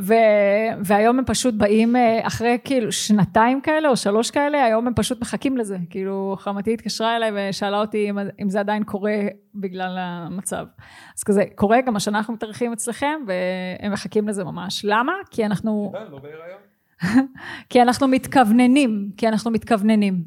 ו, 0.00 0.14
והיום 0.84 1.18
הם 1.18 1.24
פשוט 1.24 1.54
באים 1.54 1.96
אה, 1.96 2.20
אחרי 2.26 2.58
כאילו 2.64 2.92
שנתיים 2.92 3.60
כאלה 3.60 3.88
או 3.88 3.96
שלוש 3.96 4.30
כאלה, 4.30 4.64
היום 4.64 4.86
הם 4.86 4.94
פשוט 4.94 5.20
מחכים 5.20 5.56
לזה. 5.56 5.78
כאילו 5.90 6.36
חמתי 6.38 6.74
התקשרה 6.74 7.16
אליי 7.16 7.30
ושאלה 7.34 7.80
אותי 7.80 8.10
אם, 8.10 8.18
אם 8.42 8.48
זה 8.48 8.60
עדיין 8.60 8.84
קורה 8.84 9.16
בגלל 9.54 9.96
המצב. 9.98 10.66
אז 11.18 11.22
כזה, 11.22 11.44
קורה, 11.54 11.80
גם 11.80 11.96
השנה 11.96 12.18
אנחנו 12.18 12.34
מתארחים 12.34 12.72
אצלכם 12.72 13.20
והם 13.26 13.92
מחכים 13.92 14.28
לזה 14.28 14.44
ממש. 14.44 14.84
למה? 14.84 15.12
כי 15.30 15.46
אנחנו... 15.46 15.92
לא 16.10 16.18
כי 17.70 17.82
אנחנו 17.82 18.08
מתכווננים, 18.08 19.10
כי 19.16 19.28
אנחנו 19.28 19.50
מתכווננים. 19.50 20.24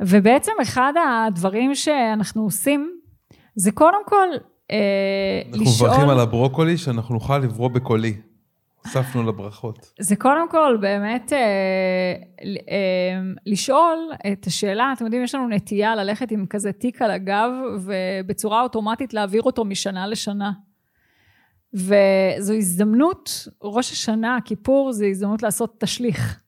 ובעצם 0.00 0.52
אחד 0.62 0.92
הדברים 1.26 1.74
שאנחנו 1.74 2.42
עושים 2.42 2.90
זה 3.56 3.72
קודם 3.72 4.06
כל 4.06 4.28
אה, 4.70 4.76
אנחנו 5.46 5.62
לשאול... 5.62 5.88
אנחנו 5.88 6.02
מברכים 6.02 6.08
על 6.08 6.20
הברוקולי 6.20 6.78
שאנחנו 6.78 7.14
נוכל 7.14 7.38
לברוא 7.38 7.70
בקולי. 7.70 8.14
הוספנו 8.84 9.22
לברכות. 9.22 9.92
זה 10.00 10.16
קודם 10.16 10.48
כל 10.50 10.78
באמת 10.80 11.32
אה, 11.32 11.38
אה, 12.70 13.20
לשאול 13.46 13.98
את 14.32 14.46
השאלה, 14.46 14.92
אתם 14.96 15.04
יודעים, 15.04 15.24
יש 15.24 15.34
לנו 15.34 15.48
נטייה 15.48 15.94
ללכת 15.94 16.30
עם 16.30 16.46
כזה 16.50 16.72
תיק 16.72 17.02
על 17.02 17.10
הגב 17.10 17.50
ובצורה 17.80 18.62
אוטומטית 18.62 19.14
להעביר 19.14 19.42
אותו 19.42 19.64
משנה 19.64 20.06
לשנה. 20.06 20.52
וזו 21.74 22.54
הזדמנות, 22.54 23.48
ראש 23.62 23.92
השנה, 23.92 24.38
כיפור, 24.44 24.92
זו 24.92 25.04
הזדמנות 25.04 25.42
לעשות 25.42 25.80
תשליך. 25.80 26.40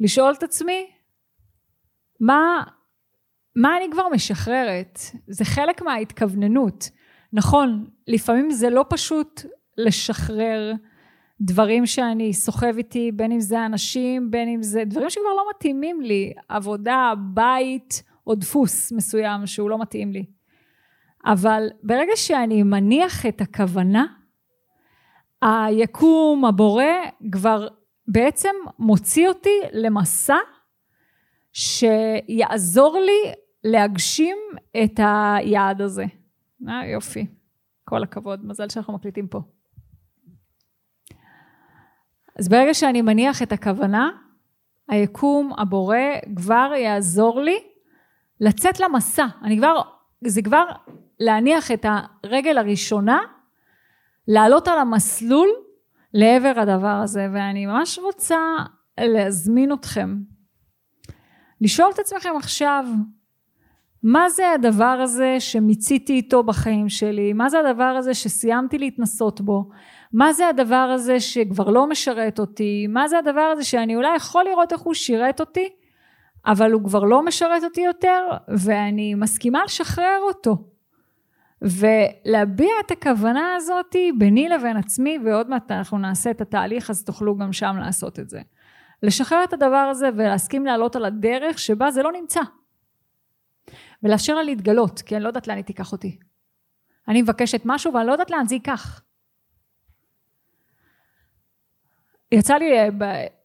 לשאול 0.00 0.34
את 0.38 0.42
עצמי, 0.42 0.86
מה, 2.20 2.62
מה 3.56 3.76
אני 3.76 3.86
כבר 3.92 4.08
משחררת? 4.08 4.98
זה 5.26 5.44
חלק 5.44 5.82
מההתכווננות. 5.82 6.90
נכון, 7.32 7.86
לפעמים 8.06 8.50
זה 8.50 8.70
לא 8.70 8.84
פשוט 8.88 9.42
לשחרר 9.78 10.72
דברים 11.40 11.86
שאני 11.86 12.32
סוחב 12.32 12.76
איתי, 12.76 13.12
בין 13.12 13.32
אם 13.32 13.40
זה 13.40 13.66
אנשים, 13.66 14.30
בין 14.30 14.48
אם 14.48 14.62
זה 14.62 14.82
דברים 14.86 15.10
שכבר 15.10 15.34
לא 15.36 15.44
מתאימים 15.54 16.00
לי, 16.00 16.32
עבודה, 16.48 17.12
בית 17.34 18.02
או 18.26 18.34
דפוס 18.34 18.92
מסוים 18.92 19.46
שהוא 19.46 19.70
לא 19.70 19.78
מתאים 19.78 20.12
לי. 20.12 20.24
אבל 21.24 21.66
ברגע 21.82 22.12
שאני 22.16 22.62
מניח 22.62 23.26
את 23.26 23.40
הכוונה, 23.40 24.06
היקום, 25.44 26.44
הבורא, 26.44 26.84
כבר 27.32 27.68
בעצם 28.08 28.54
מוציא 28.78 29.28
אותי 29.28 29.60
למסע 29.72 30.36
שיעזור 31.52 32.98
לי 32.98 33.32
להגשים 33.64 34.36
את 34.84 35.00
היעד 35.02 35.82
הזה. 35.82 36.04
אה, 36.68 36.86
יופי. 36.86 37.26
כל 37.84 38.02
הכבוד, 38.02 38.46
מזל 38.46 38.68
שאנחנו 38.68 38.92
מקליטים 38.92 39.28
פה. 39.28 39.40
אז 42.38 42.48
ברגע 42.48 42.74
שאני 42.74 43.02
מניח 43.02 43.42
את 43.42 43.52
הכוונה, 43.52 44.10
היקום, 44.88 45.52
הבורא, 45.58 45.96
כבר 46.36 46.72
יעזור 46.76 47.40
לי 47.40 47.58
לצאת 48.40 48.80
למסע. 48.80 49.26
אני 49.42 49.58
כבר, 49.58 49.80
זה 50.24 50.42
כבר 50.42 50.64
להניח 51.20 51.70
את 51.70 51.86
הרגל 52.24 52.58
הראשונה, 52.58 53.18
לעלות 54.28 54.68
על 54.68 54.78
המסלול 54.78 55.48
לעבר 56.14 56.52
הדבר 56.56 57.00
הזה, 57.02 57.26
ואני 57.32 57.66
ממש 57.66 57.98
רוצה 57.98 58.38
להזמין 59.00 59.72
אתכם 59.72 60.16
לשאול 61.60 61.90
את 61.94 61.98
עצמכם 61.98 62.32
עכשיו, 62.36 62.84
מה 64.02 64.30
זה 64.30 64.50
הדבר 64.50 64.84
הזה 64.84 65.36
שמיציתי 65.38 66.12
איתו 66.12 66.42
בחיים 66.42 66.88
שלי? 66.88 67.32
מה 67.32 67.48
זה 67.48 67.58
הדבר 67.60 67.84
הזה 67.84 68.14
שסיימתי 68.14 68.78
להתנסות 68.78 69.40
בו? 69.40 69.68
מה 70.12 70.32
זה 70.32 70.48
הדבר 70.48 70.90
הזה 70.94 71.20
שכבר 71.20 71.70
לא 71.70 71.86
משרת 71.86 72.38
אותי? 72.38 72.86
מה 72.88 73.08
זה 73.08 73.18
הדבר 73.18 73.40
הזה 73.40 73.64
שאני 73.64 73.96
אולי 73.96 74.16
יכול 74.16 74.44
לראות 74.44 74.72
איך 74.72 74.80
הוא 74.80 74.94
שירת 74.94 75.40
אותי, 75.40 75.68
אבל 76.46 76.72
הוא 76.72 76.84
כבר 76.84 77.04
לא 77.04 77.22
משרת 77.22 77.64
אותי 77.64 77.80
יותר, 77.80 78.22
ואני 78.48 79.14
מסכימה 79.14 79.64
לשחרר 79.64 80.18
אותו. 80.22 80.73
ולהביע 81.64 82.72
את 82.86 82.90
הכוונה 82.90 83.54
הזאת 83.54 83.96
ביני 84.18 84.48
לבין 84.48 84.76
עצמי, 84.76 85.18
ועוד 85.24 85.50
מעט 85.50 85.70
אנחנו 85.70 85.98
נעשה 85.98 86.30
את 86.30 86.40
התהליך, 86.40 86.90
אז 86.90 87.04
תוכלו 87.04 87.36
גם 87.36 87.52
שם 87.52 87.76
לעשות 87.80 88.18
את 88.18 88.30
זה. 88.30 88.40
לשחרר 89.02 89.44
את 89.44 89.52
הדבר 89.52 89.76
הזה 89.90 90.08
ולהסכים 90.16 90.66
לעלות 90.66 90.96
על 90.96 91.04
הדרך 91.04 91.58
שבה 91.58 91.90
זה 91.90 92.02
לא 92.02 92.12
נמצא. 92.12 92.40
ולאפשר 94.02 94.34
לה 94.34 94.42
להתגלות, 94.42 95.02
כי 95.02 95.16
אני 95.16 95.22
לא 95.22 95.28
יודעת 95.28 95.48
לאן 95.48 95.56
היא 95.56 95.64
תיקח 95.64 95.92
אותי. 95.92 96.18
אני 97.08 97.22
מבקשת 97.22 97.62
משהו 97.64 97.94
ואני 97.94 98.06
לא 98.06 98.12
יודעת 98.12 98.30
לאן 98.30 98.46
זה 98.46 98.54
ייקח. 98.54 99.02
יצא 102.32 102.54
לי, 102.54 102.70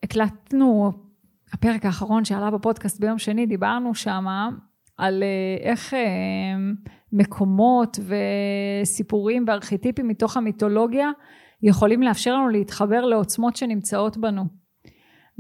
הקלטנו, 0.03 0.91
הפרק 1.53 1.85
האחרון 1.85 2.25
שעלה 2.25 2.51
בפודקאסט 2.51 2.99
ביום 2.99 3.17
שני, 3.17 3.45
דיברנו 3.45 3.95
שמה 3.95 4.49
על 4.97 5.23
אה, 5.23 5.69
איך 5.69 5.93
אה, 5.93 5.99
מקומות 7.13 7.99
וסיפורים 8.83 9.45
וארכיטיפים 9.47 10.07
מתוך 10.07 10.37
המיתולוגיה 10.37 11.09
יכולים 11.63 12.03
לאפשר 12.03 12.35
לנו 12.35 12.49
להתחבר 12.49 13.05
לעוצמות 13.05 13.55
שנמצאות 13.55 14.17
בנו. 14.17 14.43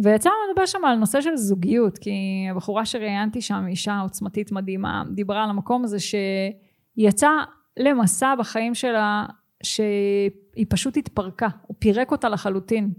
ויצא 0.03 0.29
לנו 0.29 0.51
לדבר 0.51 0.65
שם 0.65 0.85
על 0.85 0.95
נושא 0.95 1.21
של 1.21 1.35
זוגיות, 1.35 1.97
כי 1.97 2.11
הבחורה 2.51 2.85
שראיינתי 2.85 3.41
שם, 3.41 3.65
אישה 3.67 3.99
עוצמתית 3.99 4.51
מדהימה, 4.51 5.03
דיברה 5.13 5.43
על 5.43 5.49
המקום 5.49 5.83
הזה 5.83 5.99
שהיא 5.99 6.53
יצאה 6.97 7.43
למסע 7.77 8.35
בחיים 8.35 8.75
שלה, 8.75 9.25
שהיא 9.63 10.65
פשוט 10.69 10.97
התפרקה, 10.97 11.47
הוא 11.61 11.75
פירק 11.79 12.11
אותה 12.11 12.29
לחלוטין. 12.29 12.93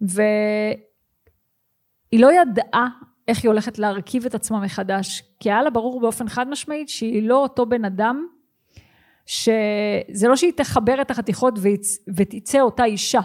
והיא 0.00 0.76
לא 2.20 2.30
ידעה 2.32 2.88
איך 3.28 3.42
היא 3.42 3.48
הולכת 3.48 3.78
להרכיב 3.78 4.26
את 4.26 4.34
עצמה 4.34 4.60
מחדש, 4.60 5.22
כי 5.40 5.50
היה 5.50 5.62
לה 5.62 5.70
ברור 5.70 6.00
באופן 6.00 6.28
חד 6.28 6.48
משמעית 6.48 6.88
שהיא 6.88 7.28
לא 7.28 7.36
אותו 7.36 7.66
בן 7.66 7.84
אדם, 7.84 8.26
שזה 9.26 10.28
לא 10.28 10.36
שהיא 10.36 10.52
תחבר 10.56 11.00
את 11.00 11.10
החתיכות 11.10 11.58
ותצא 12.16 12.60
אותה 12.60 12.84
אישה. 12.84 13.20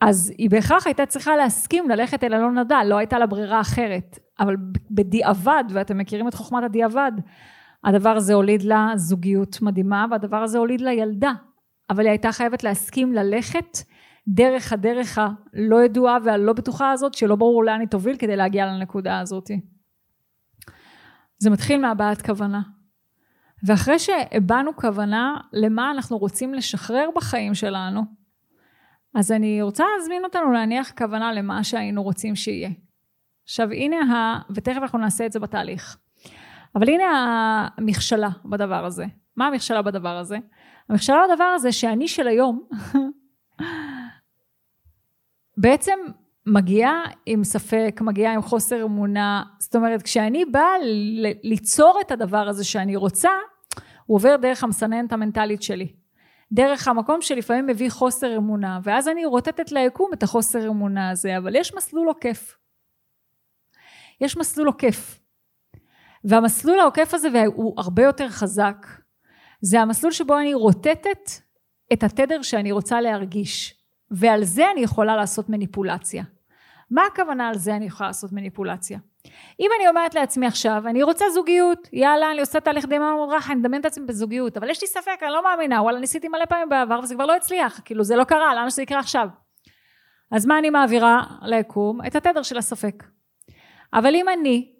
אז 0.00 0.32
היא 0.38 0.50
בהכרח 0.50 0.86
הייתה 0.86 1.06
צריכה 1.06 1.36
להסכים 1.36 1.88
ללכת 1.88 2.24
אל 2.24 2.34
אלון 2.34 2.58
נדל, 2.58 2.82
לא 2.86 2.96
הייתה 2.98 3.18
לה 3.18 3.26
ברירה 3.26 3.60
אחרת. 3.60 4.18
אבל 4.40 4.56
בדיעבד, 4.90 5.64
ואתם 5.70 5.98
מכירים 5.98 6.28
את 6.28 6.34
חוכמת 6.34 6.64
הדיעבד, 6.64 7.12
הדבר 7.84 8.08
הזה 8.08 8.34
הוליד 8.34 8.62
לה 8.62 8.92
זוגיות 8.96 9.62
מדהימה, 9.62 10.06
והדבר 10.10 10.36
הזה 10.36 10.58
הוליד 10.58 10.80
לה 10.80 10.92
ילדה. 10.92 11.32
אבל 11.90 12.00
היא 12.00 12.10
הייתה 12.10 12.32
חייבת 12.32 12.64
להסכים 12.64 13.12
ללכת 13.12 13.78
דרך 14.28 14.72
הדרך 14.72 15.18
הלא 15.18 15.84
ידועה 15.84 16.18
והלא 16.24 16.52
בטוחה 16.52 16.90
הזאת, 16.90 17.14
שלא 17.14 17.36
ברור 17.36 17.64
לאן 17.64 17.80
היא 17.80 17.88
תוביל 17.88 18.16
כדי 18.16 18.36
להגיע 18.36 18.66
לנקודה 18.66 19.20
הזאת. 19.20 19.50
זה 21.38 21.50
מתחיל 21.50 21.80
מהבעת 21.80 22.22
כוונה. 22.22 22.60
ואחרי 23.66 23.98
שהבענו 23.98 24.76
כוונה 24.76 25.36
למה 25.52 25.90
אנחנו 25.90 26.18
רוצים 26.18 26.54
לשחרר 26.54 27.08
בחיים 27.16 27.54
שלנו, 27.54 28.02
אז 29.14 29.32
אני 29.32 29.62
רוצה 29.62 29.84
להזמין 29.96 30.24
אותנו 30.24 30.52
להניח 30.52 30.92
כוונה 30.98 31.32
למה 31.32 31.64
שהיינו 31.64 32.02
רוצים 32.02 32.36
שיהיה. 32.36 32.70
עכשיו 33.44 33.70
הנה 33.70 33.96
ה... 33.96 34.38
ותכף 34.54 34.78
אנחנו 34.82 34.98
נעשה 34.98 35.26
את 35.26 35.32
זה 35.32 35.40
בתהליך. 35.40 35.96
אבל 36.74 36.88
הנה 36.88 37.04
המכשלה 37.76 38.28
בדבר 38.44 38.84
הזה. 38.84 39.04
מה 39.36 39.46
המכשלה 39.46 39.82
בדבר 39.82 40.16
הזה? 40.16 40.38
המכשלה 40.88 41.22
בדבר 41.28 41.44
הזה 41.44 41.72
שאני 41.72 42.08
של 42.08 42.28
היום 42.28 42.68
בעצם 45.62 45.98
מגיעה 46.46 47.02
עם 47.26 47.44
ספק, 47.44 48.00
מגיעה 48.00 48.34
עם 48.34 48.42
חוסר 48.42 48.84
אמונה. 48.84 49.42
זאת 49.58 49.76
אומרת, 49.76 50.02
כשאני 50.02 50.44
באה 50.44 50.72
ליצור 51.42 51.98
את 52.00 52.10
הדבר 52.10 52.48
הזה 52.48 52.64
שאני 52.64 52.96
רוצה, 52.96 53.30
הוא 54.06 54.16
עובר 54.16 54.36
דרך 54.36 54.64
המסננת 54.64 55.12
המנטלית 55.12 55.62
שלי. 55.62 55.92
דרך 56.52 56.88
המקום 56.88 57.22
שלפעמים 57.22 57.66
מביא 57.66 57.90
חוסר 57.90 58.36
אמונה, 58.36 58.78
ואז 58.82 59.08
אני 59.08 59.24
רוטטת 59.24 59.72
ליקום 59.72 60.10
את 60.14 60.22
החוסר 60.22 60.68
אמונה 60.68 61.10
הזה, 61.10 61.38
אבל 61.38 61.56
יש 61.56 61.74
מסלול 61.74 62.08
עוקף. 62.08 62.56
יש 64.20 64.36
מסלול 64.36 64.66
עוקף. 64.66 65.18
והמסלול 66.24 66.80
העוקף 66.80 67.14
הזה, 67.14 67.28
והוא 67.34 67.74
הרבה 67.78 68.02
יותר 68.02 68.28
חזק, 68.28 68.86
זה 69.60 69.80
המסלול 69.80 70.12
שבו 70.12 70.38
אני 70.38 70.54
רוטטת 70.54 71.30
את 71.92 72.02
התדר 72.02 72.42
שאני 72.42 72.72
רוצה 72.72 73.00
להרגיש. 73.00 73.81
ועל 74.12 74.44
זה 74.44 74.70
אני 74.70 74.80
יכולה 74.80 75.16
לעשות 75.16 75.48
מניפולציה. 75.48 76.24
מה 76.90 77.02
הכוונה 77.12 77.48
על 77.48 77.58
זה 77.58 77.76
אני 77.76 77.84
יכולה 77.84 78.08
לעשות 78.08 78.32
מניפולציה? 78.32 78.98
אם 79.60 79.70
אני 79.78 79.88
אומרת 79.88 80.14
לעצמי 80.14 80.46
עכשיו, 80.46 80.82
אני 80.86 81.02
רוצה 81.02 81.24
זוגיות, 81.34 81.88
יאללה, 81.92 82.30
אני 82.30 82.40
עושה 82.40 82.60
תהליך 82.60 82.86
די 82.86 82.98
רך, 83.30 83.50
אני 83.50 83.60
מדמיין 83.60 83.80
את 83.80 83.86
עצמי 83.86 84.06
בזוגיות, 84.06 84.56
אבל 84.56 84.70
יש 84.70 84.82
לי 84.82 84.88
ספק, 84.88 85.18
אני 85.22 85.30
לא 85.30 85.42
מאמינה, 85.44 85.82
וואלה, 85.82 86.00
ניסיתי 86.00 86.28
מלא 86.28 86.44
פעמים 86.44 86.68
בעבר 86.68 87.00
וזה 87.02 87.14
כבר 87.14 87.26
לא 87.26 87.36
הצליח, 87.36 87.80
כאילו 87.84 88.04
זה 88.04 88.16
לא 88.16 88.24
קרה, 88.24 88.54
למה 88.54 88.70
שזה 88.70 88.82
יקרה 88.82 88.98
עכשיו? 88.98 89.28
אז 90.30 90.46
מה 90.46 90.58
אני 90.58 90.70
מעבירה 90.70 91.22
ליקום? 91.42 92.06
את 92.06 92.16
התדר 92.16 92.42
של 92.42 92.58
הספק. 92.58 93.04
אבל 93.94 94.14
אם 94.14 94.28
אני 94.28 94.72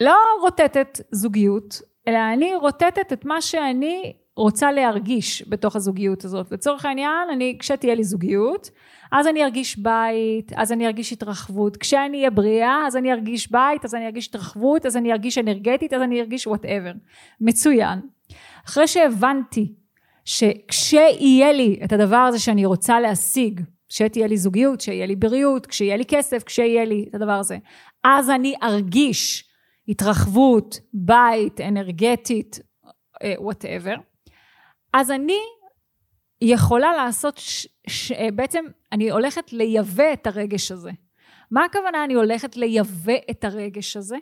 לא 0.00 0.16
רוטטת 0.40 1.00
זוגיות, 1.10 1.80
אלא 2.08 2.18
אני 2.32 2.54
רוטטת 2.54 3.12
את 3.12 3.24
מה 3.24 3.40
שאני 3.40 4.21
רוצה 4.36 4.72
להרגיש 4.72 5.44
בתוך 5.48 5.76
הזוגיות 5.76 6.24
הזאת. 6.24 6.52
לצורך 6.52 6.84
העניין, 6.84 7.28
אני, 7.32 7.56
כשתהיה 7.60 7.94
לי 7.94 8.04
זוגיות, 8.04 8.70
אז 9.12 9.26
אני 9.26 9.44
ארגיש 9.44 9.78
בית, 9.78 10.52
אז 10.56 10.72
אני 10.72 10.86
ארגיש 10.86 11.12
התרחבות. 11.12 11.76
כשאני 11.76 12.18
אהיה 12.18 12.30
בריאה, 12.30 12.86
אז 12.86 12.96
אני 12.96 13.12
ארגיש 13.12 13.52
בית, 13.52 13.84
אז 13.84 13.94
אני 13.94 14.06
ארגיש 14.06 14.28
התרחבות, 14.28 14.86
אז 14.86 14.96
אני 14.96 15.12
ארגיש 15.12 15.38
אנרגטית, 15.38 15.92
אז 15.92 16.02
אני 16.02 16.20
ארגיש 16.20 16.46
וואטאבר. 16.46 16.92
מצוין. 17.40 18.00
אחרי 18.66 18.86
שהבנתי 18.86 19.72
שכשיהיה 20.24 21.52
לי 21.52 21.80
את 21.84 21.92
הדבר 21.92 22.16
הזה 22.16 22.38
שאני 22.38 22.66
רוצה 22.66 23.00
להשיג, 23.00 23.60
כשתהיה 23.88 24.26
לי 24.26 24.36
זוגיות, 24.36 24.78
כשיהיה 24.78 25.06
לי 25.06 25.16
בריאות, 25.16 25.66
כשיהיה 25.66 25.96
לי 25.96 26.04
כסף, 26.04 26.42
כשיהיה 26.42 26.84
לי 26.84 27.06
את 27.10 27.14
הדבר 27.14 27.32
הזה, 27.32 27.58
אז 28.04 28.30
אני 28.30 28.54
ארגיש 28.62 29.44
התרחבות, 29.88 30.78
בית, 30.94 31.60
אנרגטית, 31.60 32.60
whatever. 33.38 33.94
Uh, 33.94 34.11
אז 34.92 35.10
אני 35.10 35.40
יכולה 36.40 36.92
לעשות, 36.92 37.38
ש, 37.38 37.66
ש, 37.86 38.12
בעצם 38.34 38.64
אני 38.92 39.10
הולכת 39.10 39.52
לייבא 39.52 40.12
את 40.12 40.26
הרגש 40.26 40.72
הזה. 40.72 40.90
מה 41.50 41.64
הכוונה 41.64 42.04
אני 42.04 42.14
הולכת 42.14 42.56
לייבא 42.56 43.12
את 43.30 43.44
הרגש 43.44 43.96
הזה? 43.96 44.16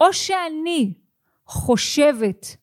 או 0.00 0.12
שאני 0.12 0.94
חושבת 1.46 2.56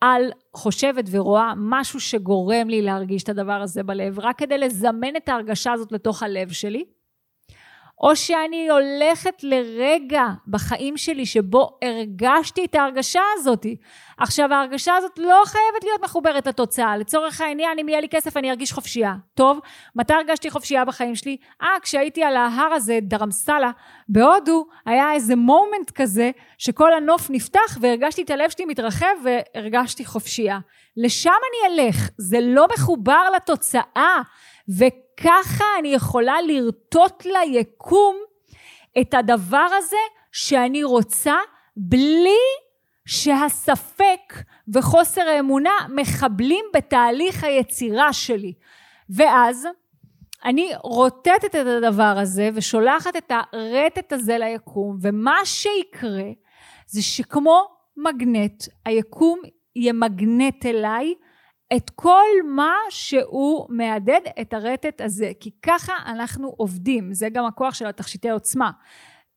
על, 0.00 0.30
חושבת 0.54 1.04
ורואה 1.10 1.52
משהו 1.56 2.00
שגורם 2.00 2.68
לי 2.68 2.82
להרגיש 2.82 3.22
את 3.22 3.28
הדבר 3.28 3.52
הזה 3.62 3.82
בלב, 3.82 4.18
רק 4.18 4.38
כדי 4.38 4.58
לזמן 4.58 5.16
את 5.16 5.28
ההרגשה 5.28 5.72
הזאת 5.72 5.92
לתוך 5.92 6.22
הלב 6.22 6.52
שלי, 6.52 6.84
או 8.00 8.16
שאני 8.16 8.68
הולכת 8.68 9.42
לרגע 9.42 10.24
בחיים 10.48 10.96
שלי 10.96 11.26
שבו 11.26 11.78
הרגשתי 11.82 12.64
את 12.64 12.74
ההרגשה 12.74 13.22
הזאת. 13.34 13.66
עכשיו 14.18 14.52
ההרגשה 14.52 14.94
הזאת 14.96 15.18
לא 15.18 15.42
חייבת 15.46 15.84
להיות 15.84 16.04
מחוברת 16.04 16.46
לתוצאה. 16.46 16.96
לצורך 16.96 17.40
העניין, 17.40 17.78
אם 17.78 17.88
יהיה 17.88 18.00
לי 18.00 18.08
כסף 18.08 18.36
אני 18.36 18.50
ארגיש 18.50 18.72
חופשייה. 18.72 19.14
טוב, 19.34 19.58
מתי 19.96 20.14
הרגשתי 20.14 20.50
חופשייה 20.50 20.84
בחיים 20.84 21.14
שלי? 21.14 21.36
אה, 21.62 21.68
כשהייתי 21.82 22.22
על 22.22 22.36
ההר 22.36 22.72
הזה, 22.72 22.98
דרמסלה, 23.02 23.70
בהודו, 24.08 24.66
היה 24.86 25.12
איזה 25.12 25.36
מומנט 25.36 25.90
כזה, 25.94 26.30
שכל 26.58 26.94
הנוף 26.94 27.30
נפתח 27.30 27.78
והרגשתי 27.80 28.22
את 28.22 28.30
הלב 28.30 28.50
שלי 28.50 28.64
מתרחב 28.64 29.06
והרגשתי 29.24 30.04
חופשייה. 30.04 30.58
לשם 30.96 31.30
אני 31.30 31.84
אלך, 31.84 32.10
זה 32.18 32.38
לא 32.42 32.66
מחובר 32.74 33.22
לתוצאה. 33.36 34.22
וככה 35.20 35.64
אני 35.78 35.88
יכולה 35.88 36.42
לרטוט 36.42 37.26
ליקום 37.26 38.16
את 39.00 39.14
הדבר 39.14 39.66
הזה 39.78 39.96
שאני 40.32 40.84
רוצה 40.84 41.34
בלי 41.76 42.40
שהספק 43.06 44.34
וחוסר 44.74 45.20
האמונה 45.20 45.70
מחבלים 45.94 46.64
בתהליך 46.74 47.44
היצירה 47.44 48.12
שלי. 48.12 48.52
ואז 49.10 49.68
אני 50.44 50.70
רוטטת 50.82 51.44
את 51.44 51.66
הדבר 51.66 52.14
הזה 52.18 52.50
ושולחת 52.54 53.16
את 53.16 53.32
הרטט 53.52 54.12
הזה 54.12 54.38
ליקום, 54.38 54.98
ומה 55.02 55.36
שיקרה 55.44 56.30
זה 56.86 57.02
שכמו 57.02 57.64
מגנט, 57.96 58.64
היקום 58.84 59.40
ימגנט 59.76 60.66
אליי 60.66 61.14
את 61.76 61.90
כל 61.90 62.26
מה 62.44 62.74
שהוא 62.90 63.66
מהדהד 63.68 64.22
את 64.40 64.52
הרטט 64.52 65.00
הזה, 65.00 65.32
כי 65.40 65.50
ככה 65.62 65.92
אנחנו 66.06 66.54
עובדים, 66.56 67.12
זה 67.12 67.28
גם 67.28 67.44
הכוח 67.44 67.74
של 67.74 67.86
התכשיטי 67.86 68.30
עוצמה. 68.30 68.70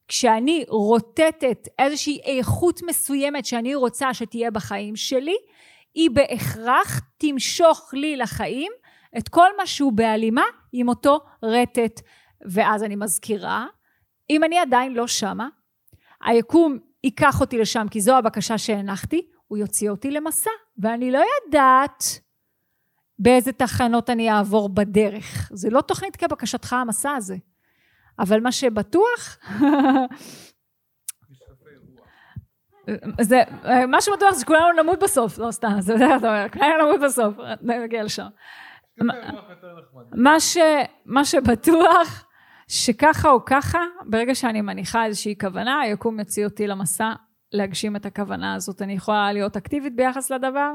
כשאני 0.08 0.66
רוטטת 0.68 1.68
איזושהי 1.80 2.20
איכות 2.24 2.80
מסוימת 2.88 3.46
שאני 3.46 3.76
רוצה 3.76 4.14
שתהיה 4.14 4.52
בחיים 4.52 4.96
שלי, 4.96 5.36
היא 5.94 6.10
בהכרח 6.10 7.02
תמשוך 7.18 7.94
לי 7.94 8.18
לחיים 8.18 8.72
את 9.18 9.30
כל 9.30 9.50
מה 9.58 9.66
שהוא 9.66 9.94
בהלימה 9.94 10.44
עם 10.74 10.90
אותו 10.90 11.20
רטט. 11.44 12.02
ואז 12.46 12.84
אני 12.84 12.96
מזכירה, 12.96 13.66
אם 14.30 14.44
אני 14.44 14.60
עדיין 14.60 14.94
לא 14.94 15.08
שמה, 15.08 15.48
היקום 16.22 16.80
ייקח 17.04 17.42
אותי 17.42 17.58
לשם 17.58 17.86
כי 17.92 18.02
זו 18.02 18.18
הבקשה 18.18 18.58
שהנחתי, 18.58 19.28
הוא 19.48 19.58
יוציא 19.58 19.90
אותי 19.90 20.12
למסע, 20.12 20.50
ואני 20.78 21.12
לא 21.12 21.24
יודעת 21.46 22.04
באיזה 23.20 23.52
תחנות 23.52 24.10
אני 24.10 24.32
אעבור 24.32 24.70
בדרך. 24.70 25.50
זה 25.54 25.70
לא 25.70 25.82
תוכנית 25.82 26.16
כבקשתך 26.16 26.74
המסע 26.74 27.12
הזה. 27.12 27.36
אבל 28.20 28.40
מה 28.40 28.52
שבטוח, 28.52 29.38
זה, 33.22 33.42
מה 33.88 34.02
שבטוח 34.02 34.34
זה 34.34 34.42
שכולנו 34.42 34.84
נמות 34.84 35.00
בסוף, 35.04 35.38
לא 35.38 35.52
סתם, 35.52 35.76
זה 35.80 35.96
מה 35.96 36.18
אתה 36.18 36.28
אומר, 36.28 36.50
כולנו 36.50 36.86
נמות 36.86 37.02
בסוף, 37.02 37.36
נגיע 37.62 38.04
לשם. 38.04 38.28
מה, 40.12 40.40
ש, 40.40 40.58
מה 41.06 41.26
שבטוח, 41.26 42.26
שככה 42.72 43.32
או 43.32 43.46
ככה, 43.46 43.80
ברגע 44.06 44.36
שאני 44.36 44.62
מניחה 44.62 45.06
איזושהי 45.06 45.36
כוונה, 45.42 45.80
היקום 45.80 46.20
יוציא 46.20 46.46
אותי 46.46 46.68
למסע 46.68 47.14
להגשים 47.52 47.96
את 47.96 48.06
הכוונה 48.06 48.54
הזאת. 48.54 48.82
אני 48.82 48.94
יכולה 48.94 49.34
להיות 49.34 49.58
אקטיבית 49.58 49.96
ביחס 49.96 50.32
לדבר, 50.32 50.72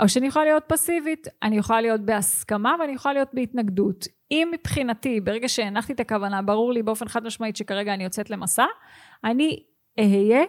או 0.00 0.08
שאני 0.08 0.26
יכולה 0.26 0.44
להיות 0.44 0.64
פסיבית, 0.66 1.26
אני 1.42 1.56
יכולה 1.56 1.80
להיות 1.80 2.00
בהסכמה 2.00 2.74
ואני 2.80 2.92
יכולה 2.92 3.14
להיות 3.14 3.28
בהתנגדות. 3.32 4.06
אם 4.30 4.48
מבחינתי, 4.52 5.20
ברגע 5.20 5.48
שהנחתי 5.48 5.92
את 5.92 6.00
הכוונה, 6.00 6.42
ברור 6.42 6.72
לי 6.72 6.82
באופן 6.82 7.08
חד 7.08 7.24
משמעית 7.24 7.56
שכרגע 7.56 7.94
אני 7.94 8.04
יוצאת 8.04 8.30
למסע, 8.30 8.66
אני 9.24 9.62
אהיה 10.00 10.44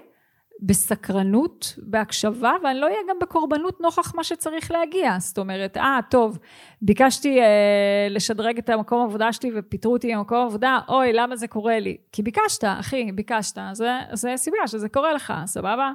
בסקרנות, 0.61 1.73
בהקשבה, 1.77 2.53
ואני 2.63 2.79
לא 2.79 2.85
אהיה 2.85 2.99
גם 3.09 3.15
בקורבנות 3.21 3.81
נוכח 3.81 4.15
מה 4.15 4.23
שצריך 4.23 4.71
להגיע. 4.71 5.15
זאת 5.19 5.37
אומרת, 5.37 5.77
אה, 5.77 5.99
טוב, 6.09 6.39
ביקשתי 6.81 7.41
אה, 7.41 8.07
לשדרג 8.09 8.57
את 8.57 8.69
המקום 8.69 9.01
העבודה 9.01 9.33
שלי 9.33 9.51
ופיטרו 9.55 9.93
אותי 9.93 10.15
ממקום 10.15 10.45
עבודה, 10.45 10.79
אוי, 10.89 11.13
למה 11.13 11.35
זה 11.35 11.47
קורה 11.47 11.79
לי? 11.79 11.97
כי 12.11 12.23
ביקשת, 12.23 12.63
אחי, 12.63 13.11
ביקשת. 13.11 13.57
זה, 13.73 13.91
זה 14.13 14.33
סיבה 14.35 14.57
שזה 14.67 14.89
קורה 14.89 15.13
לך, 15.13 15.33
סבבה? 15.45 15.91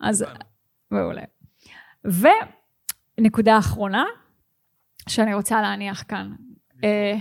אז, 0.00 0.24
מעולה. 0.90 1.22
ונקודה 3.18 3.58
אחרונה, 3.58 4.04
שאני 5.08 5.34
רוצה 5.34 5.62
להניח 5.62 6.04
כאן. 6.08 6.32
אה, 6.84 7.14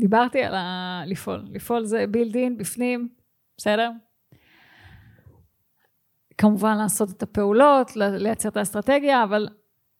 דיברתי 0.00 0.42
על 0.42 0.54
ה... 0.54 1.02
לפעול. 1.06 1.44
לפעול 1.52 1.84
זה 1.84 2.04
בילדין, 2.10 2.56
בפנים, 2.56 3.08
בסדר? 3.56 3.90
כמובן 6.38 6.78
לעשות 6.78 7.10
את 7.10 7.22
הפעולות, 7.22 7.96
לייצר 7.96 8.48
את 8.48 8.56
האסטרטגיה, 8.56 9.24
אבל 9.24 9.48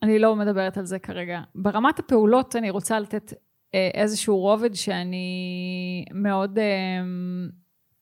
אני 0.03 0.19
לא 0.19 0.37
מדברת 0.37 0.79
על 0.79 0.85
זה 0.85 0.99
כרגע. 0.99 1.41
ברמת 1.55 1.99
הפעולות 1.99 2.57
אני 2.57 2.71
רוצה 2.71 3.01
לתת 3.01 3.33
אה, 3.75 3.91
איזשהו 3.95 4.39
רובד 4.39 4.75
שאני 4.75 6.05
מאוד 6.15 6.59
אה, 6.59 6.65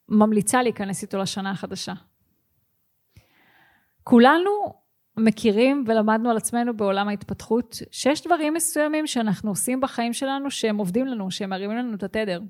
ממליצה 0.09 0.63
להיכנס 0.63 1.03
איתו 1.03 1.19
לשנה 1.19 1.51
החדשה. 1.51 1.93
כולנו 4.05 4.51
מכירים 5.17 5.85
ולמדנו 5.87 6.31
על 6.31 6.37
עצמנו 6.37 6.77
בעולם 6.77 7.09
ההתפתחות, 7.09 7.79
שיש 7.91 8.27
דברים 8.27 8.55
מסוימים 8.55 9.07
שאנחנו 9.07 9.51
עושים 9.51 9.81
בחיים 9.81 10.13
שלנו 10.13 10.51
שהם 10.51 10.77
עובדים 10.77 11.07
לנו, 11.07 11.31
שהם 11.31 11.51
מרימים 11.51 11.77
לנו 11.77 11.95
את 11.95 12.03
התדר. 12.03 12.41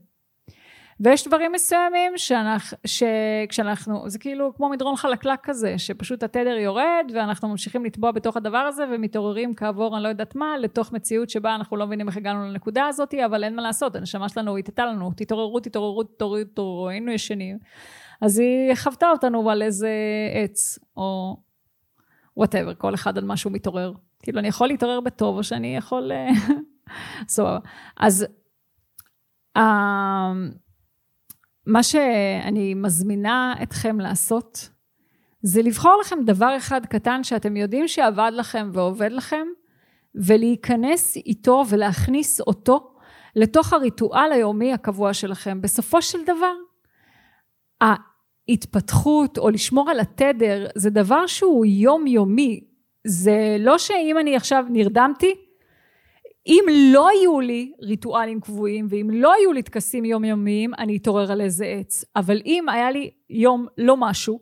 ויש 1.01 1.29
דברים 1.29 1.53
מסוימים 1.53 2.13
שאנחנו, 2.17 2.79
שכשאנחנו, 2.87 4.11
זה 4.11 4.19
כאילו 4.19 4.55
כמו 4.57 4.69
מדרון 4.69 4.97
חלקלק 4.97 5.39
כזה, 5.43 5.79
שפשוט 5.79 6.23
התדר 6.23 6.57
יורד 6.57 7.11
ואנחנו 7.15 7.49
ממשיכים 7.49 7.85
לטבוע 7.85 8.13
בתוך 8.13 8.37
הדבר 8.37 8.59
הזה 8.59 8.85
ומתעוררים 8.93 9.55
כעבור 9.55 9.97
אני 9.97 10.03
לא 10.05 10.09
יודעת 10.09 10.37
מה, 10.37 10.59
לתוך 10.59 10.93
מציאות 10.93 11.31
שבה 11.31 11.55
אנחנו 11.55 11.77
לא 11.77 11.87
מבינים 11.87 12.09
איך 12.09 12.17
הגענו 12.17 12.47
לנקודה 12.49 12.87
הזאת, 12.87 13.15
אבל 13.15 13.45
אין 13.45 13.57
מה 13.57 13.63
לעשות, 13.63 13.97
הנשמה 13.97 14.29
שלנו 14.29 14.57
התתה 14.57 14.87
לנו, 14.87 15.11
תתעוררו, 15.17 15.61
תתעוררו, 15.61 16.03
תתעוררו, 16.03 16.45
תתעוררו, 16.45 16.89
היינו 16.89 17.11
ישנים. 17.11 17.59
אז 18.21 18.39
היא 18.39 18.75
חוותה 18.75 19.11
אותנו 19.11 19.51
על 19.51 19.63
איזה 19.63 19.91
עץ, 20.35 20.79
או 20.97 21.37
וואטאבר, 22.37 22.75
כל 22.75 22.95
אחד 22.95 23.19
על 23.19 23.25
מה 23.25 23.37
שהוא 23.37 23.53
מתעורר. 23.53 23.93
כאילו, 24.23 24.39
אני 24.39 24.49
יכול 24.49 24.69
להתעורר 24.69 25.01
בטוב, 25.01 25.37
או 25.37 25.45
שאני 25.45 25.77
יכול... 25.77 26.13
אה, 26.13 26.29
סבבה. 27.29 27.59
אז... 27.97 28.27
מה 31.67 31.83
שאני 31.83 32.75
מזמינה 32.75 33.55
אתכם 33.63 34.01
לעשות, 34.01 34.69
זה 35.43 35.63
לבחור 35.63 35.97
לכם 36.01 36.19
דבר 36.25 36.57
אחד 36.57 36.87
קטן 36.87 37.25
שאתם 37.25 37.57
יודעים 37.57 37.89
שעבד 37.89 38.31
לכם 38.35 38.71
ועובד 38.73 39.13
לכם, 39.13 39.47
ולהיכנס 40.15 41.17
איתו 41.17 41.65
ולהכניס 41.69 42.41
אותו 42.41 42.91
לתוך 43.37 43.73
הריטואל 43.73 44.33
היומי 44.33 44.73
הקבוע 44.73 45.15
שלכם. 45.15 45.61
בסופו 45.61 46.03
של 46.03 46.19
דבר, 46.27 46.55
ההתפתחות 47.81 49.39
או 49.39 49.51
לשמור 49.51 49.91
על 49.91 50.01
התדר 50.01 50.67
זה 50.75 50.91
דבר 50.91 51.27
שהוא 51.27 51.67
יומיומי. 51.67 52.65
זה 53.07 53.57
לא 53.61 53.79
שאם 53.79 54.19
אני 54.21 54.37
עכשיו 54.37 54.65
נרדמתי, 54.71 55.35
אם 56.47 56.65
לא 56.93 57.09
יהיו 57.13 57.41
לי 57.41 57.73
ריטואלים 57.81 58.41
קבועים 58.41 58.87
ואם 58.91 59.11
לא 59.13 59.35
יהיו 59.39 59.53
לי 59.53 59.63
טקסים 59.63 60.05
יומיומיים, 60.05 60.75
אני 60.79 60.97
אתעורר 60.97 61.33
על 61.33 61.41
איזה 61.41 61.67
עץ. 61.67 62.05
אבל 62.17 62.41
אם 62.47 62.69
היה 62.69 62.91
לי 62.91 63.11
יום 63.31 63.67
לא 63.79 63.97
משהו, 63.97 64.41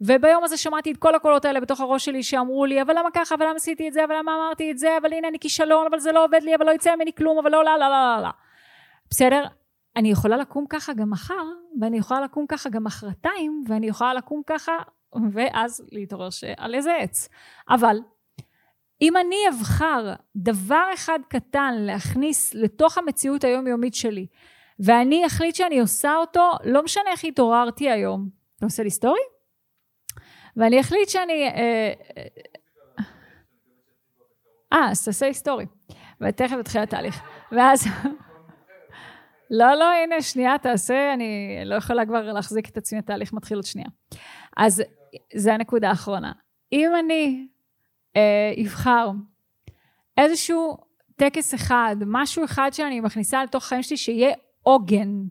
וביום 0.00 0.44
הזה 0.44 0.56
שמעתי 0.56 0.92
את 0.92 0.96
כל 0.96 1.14
הקולות 1.14 1.44
האלה 1.44 1.60
בתוך 1.60 1.80
הראש 1.80 2.04
שלי 2.04 2.22
שאמרו 2.22 2.66
לי, 2.66 2.82
אבל 2.82 2.98
למה 2.98 3.08
ככה, 3.14 3.34
אבל 3.34 3.44
למה 3.44 3.56
עשיתי 3.56 3.88
את 3.88 3.92
זה, 3.92 4.04
אבל 4.04 4.14
למה 4.18 4.34
אמרתי 4.34 4.70
את 4.70 4.78
זה, 4.78 4.96
אבל 5.00 5.12
הנה 5.12 5.28
אני 5.28 5.38
כישלון, 5.38 5.86
אבל 5.90 5.98
זה 5.98 6.12
לא 6.12 6.24
עובד 6.24 6.42
לי, 6.42 6.54
אבל 6.54 6.66
לא 6.66 6.70
יצא 6.70 6.94
ממני 6.94 7.12
כלום, 7.12 7.38
אבל 7.38 7.50
לא, 7.50 7.64
לא, 7.64 7.76
לא, 7.78 7.88
לא, 7.88 8.22
לא. 8.22 8.28
בסדר? 9.10 9.44
אני 9.96 10.10
יכולה 10.10 10.36
לקום 10.36 10.66
ככה 10.68 10.92
גם 10.92 11.10
מחר, 11.10 11.44
ואני 11.80 11.98
יכולה 11.98 12.20
לקום 12.20 12.46
ככה 12.48 12.68
גם 12.68 12.84
מחרתיים, 12.84 13.64
ואני 13.68 13.86
יכולה 13.86 14.14
לקום 14.14 14.42
ככה, 14.46 14.72
ואז 15.32 15.84
להתעורר 15.92 16.28
על 16.56 16.74
איזה 16.74 16.96
עץ. 16.96 17.28
אבל 17.68 17.98
אם 19.02 19.16
אני 19.16 19.36
אבחר 19.48 20.14
דבר 20.36 20.84
אחד 20.94 21.18
קטן 21.28 21.74
להכניס 21.78 22.54
לתוך 22.54 22.98
המציאות 22.98 23.44
היומיומית 23.44 23.94
שלי, 23.94 24.26
ואני 24.78 25.26
אחליט 25.26 25.54
שאני 25.54 25.80
עושה 25.80 26.14
אותו, 26.16 26.50
לא 26.64 26.84
משנה 26.84 27.10
איך 27.10 27.24
התעוררתי 27.24 27.90
היום. 27.90 28.28
אתה 28.56 28.66
עושה 28.66 28.82
לי 28.82 28.90
סטורי? 28.90 29.20
ואני 30.56 30.80
אחליט 30.80 31.08
שאני... 31.08 31.48
אה, 31.48 31.92
אה 34.72 34.90
אז 34.90 35.04
תעשה 35.04 35.26
לי 35.26 35.34
סטורי. 35.34 35.66
ותכף 36.20 36.56
יתחיל 36.60 36.80
התהליך. 36.80 37.22
ואז... 37.52 37.86
לא, 39.50 39.74
לא, 39.74 39.92
הנה, 39.92 40.22
שנייה, 40.22 40.58
תעשה, 40.58 41.14
אני 41.14 41.60
לא 41.64 41.74
יכולה 41.74 42.06
כבר 42.06 42.32
להחזיק 42.32 42.68
את 42.68 42.76
עצמי, 42.76 42.98
התהליך 42.98 43.32
מתחיל 43.32 43.56
עוד 43.56 43.66
שנייה. 43.66 43.88
אז 44.56 44.82
זה 45.34 45.54
הנקודה 45.54 45.88
האחרונה. 45.88 46.32
אם 46.72 46.90
אני 46.98 47.48
אה, 48.16 48.52
יבחר 48.56 49.10
איזשהו 50.16 50.76
טקס 51.16 51.54
אחד, 51.54 51.96
משהו 52.06 52.44
אחד 52.44 52.70
שאני 52.72 53.00
מכניסה 53.00 53.44
לתוך 53.44 53.64
החיים 53.64 53.82
שלי 53.82 53.96
שיהיה 53.96 54.34
עוגן. 54.62 55.22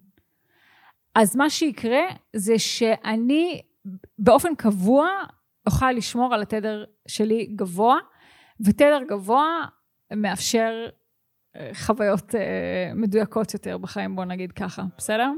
אז 1.16 1.36
מה 1.36 1.50
שיקרה 1.50 2.02
זה 2.36 2.60
שאני 2.60 3.62
באופן 4.20 4.56
קבוע 4.56 5.10
אוכל 5.66 5.92
לשמור 5.92 6.34
על 6.34 6.42
התדר 6.42 6.86
שלי 7.08 7.46
גבוה, 7.46 7.98
ותדר 8.66 9.00
גבוה 9.08 9.66
מאפשר 10.16 10.88
אה, 11.56 11.72
חוויות 11.74 12.36
אה, 12.36 12.92
מדויקות 12.96 13.54
יותר 13.54 13.78
בחיים, 13.78 14.16
בוא 14.16 14.26
נגיד 14.26 14.52
ככה, 14.52 14.84
בסדר? 14.98 15.32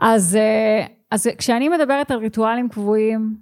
אז, 0.00 0.36
אה, 0.36 0.86
אז 1.10 1.28
כשאני 1.38 1.68
מדברת 1.68 2.10
על 2.10 2.18
ריטואלים 2.18 2.68
קבועים, 2.68 3.36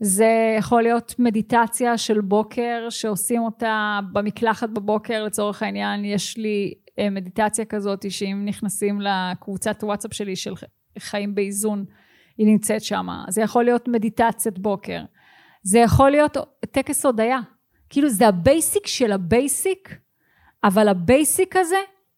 זה 0.00 0.54
יכול 0.58 0.82
להיות 0.82 1.14
מדיטציה 1.18 1.98
של 1.98 2.20
בוקר 2.20 2.86
שעושים 2.90 3.42
אותה 3.42 4.00
במקלחת 4.12 4.70
בבוקר 4.70 5.24
לצורך 5.24 5.62
העניין 5.62 6.04
יש 6.04 6.36
לי 6.36 6.74
אה, 6.98 7.10
מדיטציה 7.10 7.64
כזאת 7.64 8.10
שאם 8.10 8.42
נכנסים 8.44 9.00
לקבוצת 9.00 9.84
וואטסאפ 9.84 10.14
שלי 10.14 10.36
של 10.36 10.54
חיים 10.98 11.34
באיזון 11.34 11.84
היא 12.38 12.46
נמצאת 12.46 12.82
שם 12.82 13.06
זה 13.28 13.42
יכול 13.42 13.64
להיות 13.64 13.88
מדיטציית 13.88 14.58
בוקר. 14.58 15.02
זה 15.62 15.78
יכול 15.78 16.10
להיות 16.10 16.36
טקס 16.70 17.06
הודיה. 17.06 17.38
כאילו 17.88 18.08
זה 18.08 18.28
ה 18.28 18.38
basic 18.38 18.86
של 18.86 19.12
ה 19.12 19.26
basic 19.26 19.98
אבל 20.64 20.88
ה 20.88 20.99
basic 20.99 21.56
הזה 21.56 21.76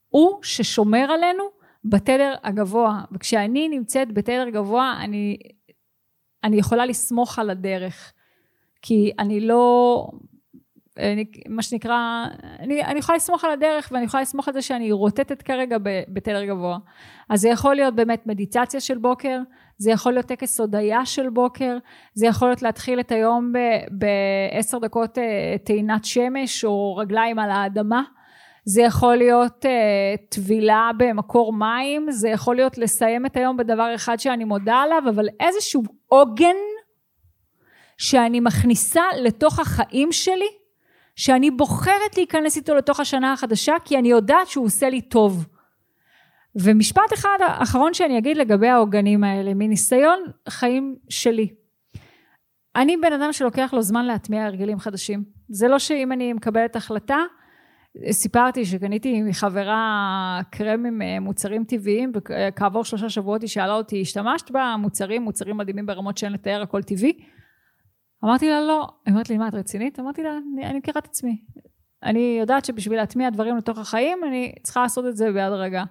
הוא 0.09 0.39
ששומר 0.43 1.11
עלינו 1.11 1.45
בתדר 1.87 2.35
הגבוה, 2.43 3.01
וכשאני 3.13 3.69
נמצאת 3.69 4.13
בתדר 4.13 4.49
גבוה, 4.49 4.95
אני, 5.01 5.37
אני 6.45 6.57
יכולה 6.57 6.87
לסמוך 6.87 7.39
על 7.39 7.51
הדרך, 7.51 8.13
כי 8.83 9.13
אני 9.19 9.41
לא, 9.41 10.07
אני, 10.99 11.25
מה 11.49 11.63
שנקרא, 11.63 12.27
אני, 12.59 12.85
אני 12.85 12.99
יכולה 12.99 13.17
לסמוך 13.17 13.45
על 13.45 13.51
הדרך 13.51 13.89
ואני 13.93 14.05
יכולה 14.05 14.23
לסמוך 14.23 14.49
על 14.49 14.55
זה 14.55 14.63
שאני 14.63 14.93
רוטטת 14.93 15.43
כרגע 15.43 15.77
בתדר 16.09 16.45
גבוה. 16.45 16.79
אז 17.29 17.41
זה 17.41 17.49
יכול 17.49 17.75
להיות 17.75 17.95
באמת 17.95 18.27
מדיטציה 18.27 18.81
של 18.81 18.99
בוקר, 18.99 19.41
זה 19.79 19.91
יכול 19.91 20.13
להיות 20.13 20.27
טקס 20.27 20.61
הודיה 20.61 21.07
של 21.07 21.31
בוקר, 21.31 21.79
זה 22.15 22.27
יכול 22.27 22.49
להיות 22.49 22.63
להתחיל 22.63 23.01
את 23.01 23.13
היום 23.13 23.53
בעשר 23.91 24.79
דקות 24.79 25.19
אה, 25.19 25.57
טעינת 25.65 26.05
שמש 26.05 26.65
או 26.65 26.97
רגליים 26.97 27.39
על 27.39 27.51
האדמה. 27.51 28.03
זה 28.69 28.83
יכול 28.83 29.17
להיות 29.17 29.65
uh, 29.65 29.69
טבילה 30.29 30.91
במקור 30.97 31.53
מים, 31.53 32.11
זה 32.11 32.29
יכול 32.29 32.57
להיות 32.57 32.79
לסיים 32.79 33.27
את 33.27 33.37
היום 33.37 33.57
בדבר 33.57 33.95
אחד 33.95 34.21
שאני 34.21 34.45
מודה 34.45 34.75
עליו, 34.77 35.03
אבל 35.09 35.29
איזשהו 35.41 35.83
עוגן 36.07 36.57
שאני 37.99 38.41
מכניסה 38.41 39.03
לתוך 39.23 39.59
החיים 39.59 40.13
שלי, 40.13 40.49
שאני 41.17 41.51
בוחרת 41.51 42.17
להיכנס 42.17 42.57
איתו 42.57 42.75
לתוך 42.75 43.01
השנה 43.01 43.33
החדשה, 43.33 43.75
כי 43.85 43.99
אני 43.99 44.09
יודעת 44.09 44.49
שהוא 44.49 44.67
עושה 44.67 44.89
לי 44.89 45.01
טוב. 45.01 45.47
ומשפט 46.57 47.13
אחד 47.15 47.39
אחרון 47.41 47.95
שאני 47.95 48.19
אגיד 48.19 48.37
לגבי 48.37 48.69
העוגנים 48.69 49.25
האלה, 49.25 49.55
מניסיון 49.55 50.19
חיים 50.49 50.97
שלי. 51.09 51.49
אני 52.77 52.97
בן 52.97 53.13
אדם 53.13 53.33
שלוקח 53.33 53.71
לו 53.73 53.83
זמן 53.83 54.05
להטמיע 54.05 54.45
הרגלים 54.45 54.79
חדשים. 54.79 55.25
זה 55.49 55.69
לא 55.69 55.79
שאם 55.79 56.13
אני 56.13 56.33
מקבלת 56.33 56.77
החלטה, 56.77 57.19
סיפרתי 58.11 58.65
שקניתי 58.65 59.23
מחברה 59.23 60.41
קרם 60.51 60.87
עם 60.87 61.03
אה, 61.03 61.21
מוצרים 61.21 61.65
טבעיים 61.65 62.13
וכעבור 62.15 62.85
שלושה 62.85 63.09
שבועות 63.09 63.43
היא 63.43 63.49
שאלה 63.49 63.75
אותי 63.75 64.01
השתמשת 64.01 64.51
במוצרים 64.51 65.23
מוצרים 65.23 65.57
מדהימים 65.57 65.87
ברמות 65.87 66.19
שאין 66.19 66.33
לתאר 66.33 66.63
הכל 66.63 66.83
טבעי? 66.83 67.13
אמרתי 68.25 68.51
לה 68.51 68.61
לא. 68.61 68.87
היא 69.07 69.13
אומרת 69.13 69.31
לי 69.31 69.39
מה 69.39 69.49
את 69.49 69.55
רצינית? 69.55 70.01
אמרתי 70.01 70.23
לה 70.23 70.39
אני, 70.55 70.67
אני 70.67 70.79
מכירה 70.79 70.99
את 70.99 71.05
עצמי. 71.05 71.41
אני 72.03 72.37
יודעת 72.41 72.65
שבשביל 72.65 72.99
להטמיע 72.99 73.31
דברים 73.31 73.57
לתוך 73.57 73.79
החיים 73.79 74.19
אני 74.29 74.53
צריכה 74.63 74.83
לעשות 74.83 75.07
את 75.07 75.17
זה 75.17 75.33
ביד 75.33 75.53
רגע. 75.53 75.85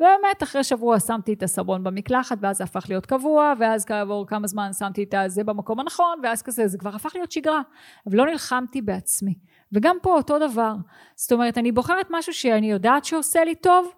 ובאמת 0.00 0.42
אחרי 0.42 0.64
שבוע 0.64 1.00
שמתי 1.00 1.32
את 1.32 1.42
הסבון 1.42 1.84
במקלחת 1.84 2.38
ואז 2.40 2.56
זה 2.56 2.64
הפך 2.64 2.86
להיות 2.88 3.06
קבוע 3.06 3.52
ואז 3.58 3.84
כעבור 3.84 4.26
כמה 4.26 4.46
זמן 4.46 4.72
שמתי 4.72 5.02
את 5.02 5.14
זה 5.26 5.44
במקום 5.44 5.80
הנכון 5.80 6.20
ואז 6.22 6.42
כזה 6.42 6.68
זה 6.68 6.78
כבר 6.78 6.94
הפך 6.94 7.10
להיות 7.14 7.32
שגרה. 7.32 7.60
אבל 8.06 8.16
לא 8.16 8.26
נלחמתי 8.26 8.82
בעצמי 8.82 9.34
וגם 9.72 9.96
פה 10.02 10.14
אותו 10.14 10.38
דבר 10.38 10.72
זאת 11.16 11.32
אומרת 11.32 11.58
אני 11.58 11.72
בוחרת 11.72 12.06
משהו 12.10 12.34
שאני 12.34 12.70
יודעת 12.70 13.04
שעושה 13.04 13.44
לי 13.44 13.54
טוב 13.54 13.92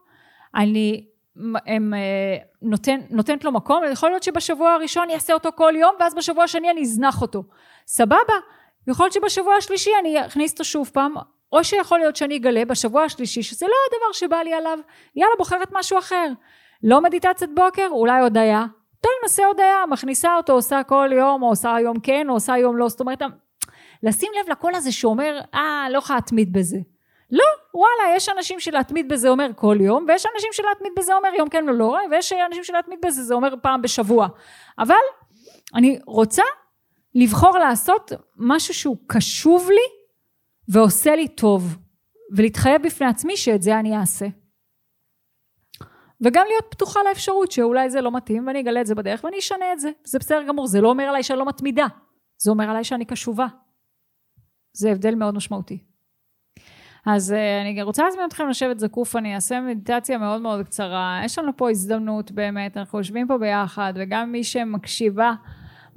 אני 0.54 1.06
הם, 1.66 1.94
אה, 1.94 2.36
נותן, 2.62 3.00
נותנת 3.10 3.44
לו 3.44 3.52
מקום 3.52 3.82
יכול 3.92 4.08
להיות 4.10 4.22
שבשבוע 4.22 4.72
הראשון 4.72 5.02
אני 5.02 5.14
אעשה 5.14 5.32
אותו 5.32 5.48
כל 5.54 5.72
יום 5.76 5.94
ואז 6.00 6.14
בשבוע 6.14 6.44
השני 6.44 6.70
אני 6.70 6.82
אזנח 6.82 7.22
אותו 7.22 7.44
סבבה 7.86 8.34
יכול 8.86 9.04
להיות 9.04 9.12
שבשבוע 9.12 9.54
השלישי 9.54 9.90
אני 10.00 10.26
אכניס 10.26 10.52
אותו 10.52 10.64
שוב 10.64 10.90
פעם 10.92 11.14
או 11.52 11.64
שיכול 11.64 11.98
להיות 11.98 12.16
שאני 12.16 12.36
אגלה 12.36 12.64
בשבוע 12.64 13.02
השלישי 13.02 13.42
שזה 13.42 13.66
לא 13.66 13.74
הדבר 13.88 14.12
שבא 14.12 14.36
לי 14.36 14.54
עליו, 14.54 14.78
יאללה 15.16 15.34
בוחרת 15.38 15.68
משהו 15.72 15.98
אחר. 15.98 16.26
לא 16.82 17.00
מדיטציית 17.00 17.50
בוקר, 17.54 17.86
אולי 17.90 18.20
הודיה. 18.20 18.66
טוב 19.00 19.12
נעשה 19.22 19.46
הודיה, 19.46 19.86
מכניסה 19.90 20.36
אותו, 20.36 20.52
עושה 20.52 20.82
כל 20.82 21.10
יום, 21.12 21.42
או 21.42 21.48
עושה 21.48 21.76
יום 21.80 22.00
כן, 22.00 22.26
או 22.28 22.34
עושה 22.34 22.58
יום 22.58 22.76
לא, 22.76 22.88
זאת 22.88 23.00
אומרת, 23.00 23.22
לשים 24.02 24.32
לב 24.40 24.50
לקול 24.50 24.74
הזה 24.74 24.92
שאומר, 24.92 25.40
אה, 25.54 25.86
לא 25.90 25.98
יכולה 25.98 26.18
להתמיד 26.18 26.52
בזה. 26.52 26.78
לא, 27.30 27.44
וואלה, 27.74 28.16
יש 28.16 28.28
אנשים 28.28 28.60
שלהתמיד 28.60 29.08
בזה 29.08 29.28
אומר 29.28 29.50
כל 29.56 29.76
יום, 29.80 30.04
ויש 30.08 30.26
אנשים 30.34 30.50
שלהתמיד 30.52 30.92
בזה 30.96 31.14
אומר 31.14 31.28
יום 31.38 31.48
כן 31.48 31.68
ולא, 31.68 31.98
ויש 32.10 32.32
אנשים 32.32 32.64
שלהתמיד 32.64 32.98
בזה 33.06 33.22
זה 33.22 33.34
אומר 33.34 33.54
פעם 33.62 33.82
בשבוע. 33.82 34.28
אבל 34.78 34.94
אני 35.74 35.98
רוצה 36.06 36.42
לבחור 37.14 37.58
לעשות 37.58 38.12
משהו 38.36 38.74
שהוא 38.74 38.96
קשוב 39.06 39.70
לי, 39.70 40.00
ועושה 40.68 41.16
לי 41.16 41.28
טוב, 41.28 41.76
ולהתחייב 42.36 42.82
בפני 42.82 43.06
עצמי 43.06 43.36
שאת 43.36 43.62
זה 43.62 43.78
אני 43.78 43.96
אעשה. 43.96 44.26
וגם 46.20 46.46
להיות 46.48 46.64
פתוחה 46.70 47.00
לאפשרות 47.08 47.52
שאולי 47.52 47.90
זה 47.90 48.00
לא 48.00 48.12
מתאים 48.12 48.46
ואני 48.46 48.60
אגלה 48.60 48.80
את 48.80 48.86
זה 48.86 48.94
בדרך 48.94 49.24
ואני 49.24 49.38
אשנה 49.38 49.72
את 49.72 49.80
זה. 49.80 49.90
זה 50.04 50.18
בסדר 50.18 50.42
גמור, 50.42 50.66
זה 50.66 50.80
לא 50.80 50.88
אומר 50.88 51.04
עליי 51.04 51.22
שאני 51.22 51.38
לא 51.38 51.46
מתמידה, 51.46 51.86
זה 52.38 52.50
אומר 52.50 52.70
עליי 52.70 52.84
שאני 52.84 53.04
קשובה. 53.04 53.46
זה 54.72 54.90
הבדל 54.90 55.14
מאוד 55.14 55.34
משמעותי. 55.34 55.78
אז 57.06 57.30
uh, 57.30 57.62
אני 57.62 57.82
רוצה 57.82 58.04
להזמין 58.04 58.24
אתכם 58.28 58.48
לשבת 58.48 58.78
זקוף, 58.78 59.16
אני 59.16 59.34
אעשה 59.34 59.60
מדיטציה 59.60 60.18
מאוד 60.18 60.40
מאוד 60.40 60.66
קצרה. 60.66 61.20
יש 61.24 61.38
לנו 61.38 61.56
פה 61.56 61.70
הזדמנות 61.70 62.32
באמת, 62.32 62.76
אנחנו 62.76 62.98
יושבים 62.98 63.26
פה 63.26 63.38
ביחד, 63.38 63.92
וגם 63.96 64.32
מי 64.32 64.44
שמקשיבה 64.44 65.32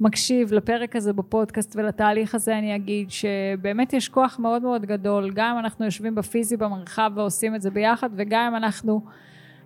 מקשיב 0.00 0.52
לפרק 0.52 0.96
הזה 0.96 1.12
בפודקאסט 1.12 1.76
ולתהליך 1.76 2.34
הזה 2.34 2.58
אני 2.58 2.76
אגיד 2.76 3.10
שבאמת 3.10 3.92
יש 3.92 4.08
כוח 4.08 4.38
מאוד 4.38 4.62
מאוד 4.62 4.86
גדול 4.86 5.30
גם 5.34 5.52
אם 5.52 5.58
אנחנו 5.58 5.84
יושבים 5.84 6.14
בפיזי 6.14 6.56
במרחב 6.56 7.12
ועושים 7.14 7.54
את 7.54 7.62
זה 7.62 7.70
ביחד 7.70 8.10
וגם 8.16 8.46
אם 8.46 8.56
אנחנו 8.56 9.04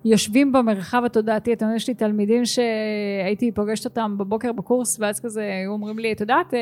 יושבים 0.04 0.52
במרחב 0.52 1.02
התודעתי, 1.06 1.52
אתם 1.52 1.64
יודעים, 1.64 1.76
יש 1.76 1.88
לי 1.88 1.94
תלמידים 1.94 2.42
שהייתי 2.44 3.52
פוגשת 3.52 3.84
אותם 3.84 4.18
בבוקר 4.18 4.52
בקורס 4.52 5.00
ואז 5.00 5.20
כזה 5.20 5.42
היו 5.42 5.70
אומרים 5.72 5.98
לי, 5.98 6.12
את 6.12 6.20
יודעת, 6.20 6.54
אה, 6.54 6.60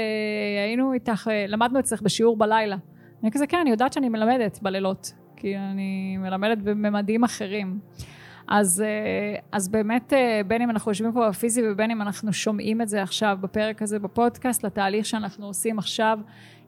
היינו 0.66 0.92
איתך, 0.92 1.28
אה, 1.30 1.44
למדנו 1.48 1.78
אצלך 1.78 2.02
בשיעור 2.02 2.36
בלילה. 2.36 2.76
אני 3.22 3.30
כזה, 3.30 3.46
כן, 3.46 3.58
אני 3.58 3.70
יודעת 3.70 3.92
שאני 3.92 4.08
מלמדת 4.08 4.58
בלילות, 4.62 5.12
כי 5.36 5.56
אני 5.56 6.16
מלמדת 6.16 6.58
בממדים 6.58 7.24
אחרים. 7.24 7.78
אז, 8.48 8.80
אה, 8.80 9.38
אז 9.52 9.68
באמת 9.68 10.12
אה, 10.12 10.40
בין 10.46 10.62
אם 10.62 10.70
אנחנו 10.70 10.90
יושבים 10.90 11.12
פה 11.12 11.28
בפיזי 11.28 11.62
ובין 11.68 11.90
אם 11.90 12.02
אנחנו 12.02 12.32
שומעים 12.32 12.82
את 12.82 12.88
זה 12.88 13.02
עכשיו 13.02 13.38
בפרק 13.40 13.82
הזה 13.82 13.98
בפודקאסט 13.98 14.64
לתהליך 14.64 15.06
שאנחנו 15.06 15.46
עושים 15.46 15.78
עכשיו 15.78 16.18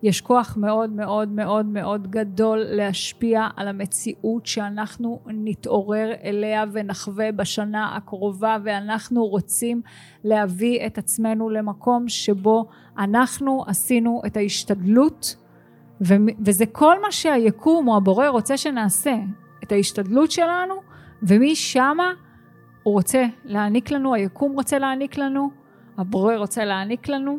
יש 0.03 0.21
כוח 0.21 0.57
מאוד 0.57 0.91
מאוד 0.91 1.29
מאוד 1.29 1.67
מאוד 1.67 2.11
גדול 2.11 2.59
להשפיע 2.59 3.49
על 3.57 3.69
המציאות 3.69 4.47
שאנחנו 4.47 5.21
נתעורר 5.27 6.13
אליה 6.25 6.65
ונחווה 6.73 7.33
בשנה 7.33 7.97
הקרובה 7.97 8.57
ואנחנו 8.65 9.27
רוצים 9.27 9.83
להביא 10.25 10.87
את 10.87 10.99
עצמנו 10.99 11.51
למקום 11.51 12.09
שבו 12.09 12.69
אנחנו 12.99 13.65
עשינו 13.67 14.23
את 14.27 14.37
ההשתדלות 14.37 15.37
וזה 16.41 16.67
כל 16.67 17.03
מה 17.03 17.13
שהיקום 17.13 17.89
או 17.89 17.97
הבורא 17.97 18.29
רוצה 18.29 18.57
שנעשה 18.57 19.15
את 19.63 19.73
ההשתדלות 19.73 20.31
שלנו 20.31 20.88
ומשמה 21.23 22.13
הוא 22.83 22.95
רוצה 22.95 23.27
להעניק 23.45 23.91
לנו, 23.91 24.15
היקום 24.15 24.53
רוצה 24.53 24.79
להעניק 24.79 25.19
לנו, 25.19 25.51
הבורא 25.99 26.37
רוצה 26.37 26.65
להעניק 26.65 27.09
לנו, 27.09 27.39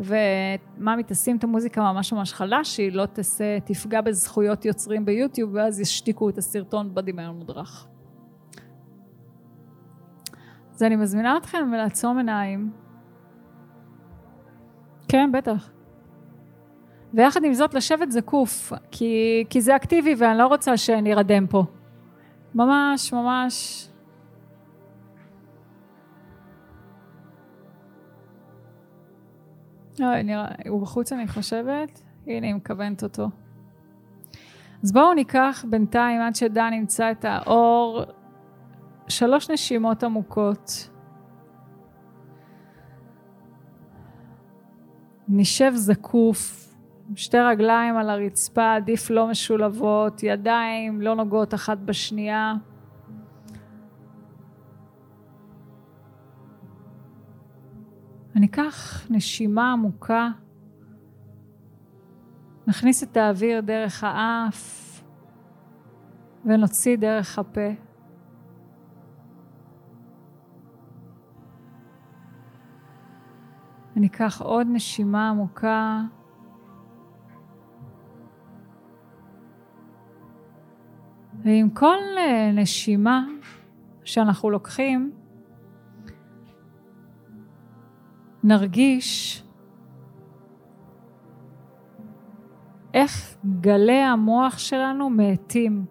וממי 0.00 1.02
תשים 1.06 1.36
את 1.36 1.44
המוזיקה 1.44 1.80
ממש 1.80 2.12
ממש 2.12 2.32
חלש, 2.32 2.76
שהיא 2.76 2.92
לא 2.92 3.06
תעשה, 3.06 3.60
תפגע 3.60 4.00
בזכויות 4.00 4.64
יוצרים 4.64 5.04
ביוטיוב, 5.04 5.54
ואז 5.54 5.80
ישתיקו 5.80 6.28
את 6.28 6.38
הסרטון 6.38 6.94
בדמיון 6.94 7.36
מודרך. 7.36 7.86
אז 10.74 10.82
אני 10.82 10.96
מזמינה 10.96 11.36
אתכם 11.36 11.72
לעצום 11.72 12.16
עיניים. 12.16 12.70
כן, 15.08 15.32
בטח. 15.32 15.70
ויחד 17.14 17.44
עם 17.44 17.54
זאת 17.54 17.74
לשבת 17.74 18.10
זקוף, 18.10 18.72
כי, 18.90 19.44
כי 19.50 19.60
זה 19.60 19.76
אקטיבי 19.76 20.14
ואני 20.18 20.38
לא 20.38 20.46
רוצה 20.46 20.76
שנירדם 20.76 21.46
פה. 21.46 21.64
ממש, 22.54 23.12
ממש. 23.12 23.86
אוי, 30.00 30.22
נראה, 30.22 30.48
הוא 30.68 30.82
בחוץ 30.82 31.12
אני 31.12 31.28
חושבת. 31.28 32.02
הנה, 32.26 32.46
היא 32.46 32.54
מכוונת 32.54 33.02
אותו. 33.02 33.28
אז 34.82 34.92
בואו 34.92 35.14
ניקח 35.14 35.64
בינתיים, 35.70 36.20
עד 36.20 36.34
שדן 36.34 36.72
ימצא 36.72 37.10
את 37.10 37.24
האור, 37.24 38.02
שלוש 39.08 39.50
נשימות 39.50 40.04
עמוקות. 40.04 40.90
נשב 45.28 45.72
זקוף. 45.74 46.69
שתי 47.16 47.38
רגליים 47.38 47.96
על 47.96 48.10
הרצפה, 48.10 48.74
עדיף 48.74 49.10
לא 49.10 49.26
משולבות, 49.26 50.22
ידיים 50.22 51.00
לא 51.00 51.14
נוגעות 51.14 51.54
אחת 51.54 51.78
בשנייה. 51.78 52.54
ניקח 58.34 59.06
נשימה 59.10 59.72
עמוקה, 59.72 60.28
נכניס 62.66 63.02
את 63.02 63.16
האוויר 63.16 63.60
דרך 63.60 64.04
האף 64.04 65.02
ונוציא 66.44 66.96
דרך 66.96 67.38
הפה. 67.38 67.70
ניקח 73.96 74.42
עוד 74.42 74.66
נשימה 74.70 75.30
עמוקה 75.30 76.00
ועם 81.50 81.70
כל 81.70 81.96
אה, 82.18 82.52
נשימה 82.52 83.26
שאנחנו 84.04 84.50
לוקחים, 84.50 85.12
נרגיש 88.44 89.42
איך 92.94 93.36
גלי 93.60 94.02
המוח 94.02 94.58
שלנו 94.58 95.10
מאטים. 95.10 95.84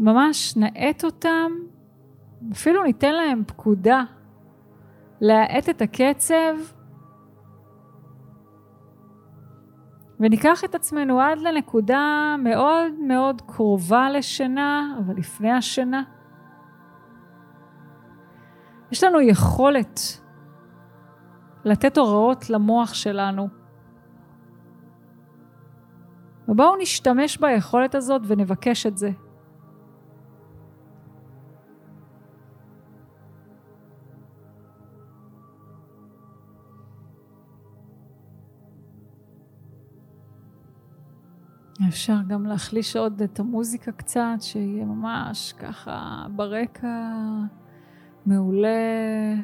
ממש 0.00 0.56
נאט 0.56 1.04
אותם, 1.04 1.52
אפילו 2.52 2.82
ניתן 2.82 3.14
להם 3.14 3.44
פקודה 3.46 4.04
להאט 5.20 5.68
את 5.68 5.82
הקצב 5.82 6.54
וניקח 10.20 10.64
את 10.64 10.74
עצמנו 10.74 11.20
עד 11.20 11.38
לנקודה 11.38 12.34
מאוד 12.38 12.92
מאוד 13.00 13.42
קרובה 13.46 14.10
לשינה, 14.10 14.96
אבל 14.98 15.16
לפני 15.16 15.52
השינה. 15.52 16.02
יש 18.92 19.04
לנו 19.04 19.20
יכולת 19.20 20.00
לתת 21.64 21.98
הוראות 21.98 22.50
למוח 22.50 22.94
שלנו. 22.94 23.48
ובואו 26.48 26.76
נשתמש 26.76 27.36
ביכולת 27.36 27.94
הזאת 27.94 28.22
ונבקש 28.26 28.86
את 28.86 28.96
זה. 28.96 29.10
אפשר 41.88 42.16
גם 42.28 42.46
להחליש 42.46 42.96
עוד 42.96 43.22
את 43.22 43.40
המוזיקה 43.40 43.92
קצת, 43.92 44.36
שיהיה 44.40 44.84
ממש 44.84 45.54
ככה 45.58 46.26
ברקע, 46.36 47.10
מעולה. 48.26 49.34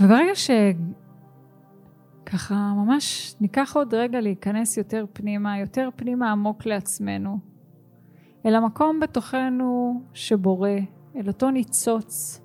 וברגע 0.00 0.32
שככה 2.24 2.72
ממש 2.76 3.34
ניקח 3.40 3.76
עוד 3.76 3.94
רגע 3.94 4.20
להיכנס 4.20 4.76
יותר 4.76 5.04
פנימה, 5.12 5.58
יותר 5.58 5.88
פנימה 5.96 6.32
עמוק 6.32 6.66
לעצמנו, 6.66 7.38
אל 8.46 8.54
המקום 8.54 9.00
בתוכנו 9.00 10.02
שבורא, 10.14 10.70
אל 11.16 11.28
אותו 11.28 11.50
ניצוץ 11.50 12.40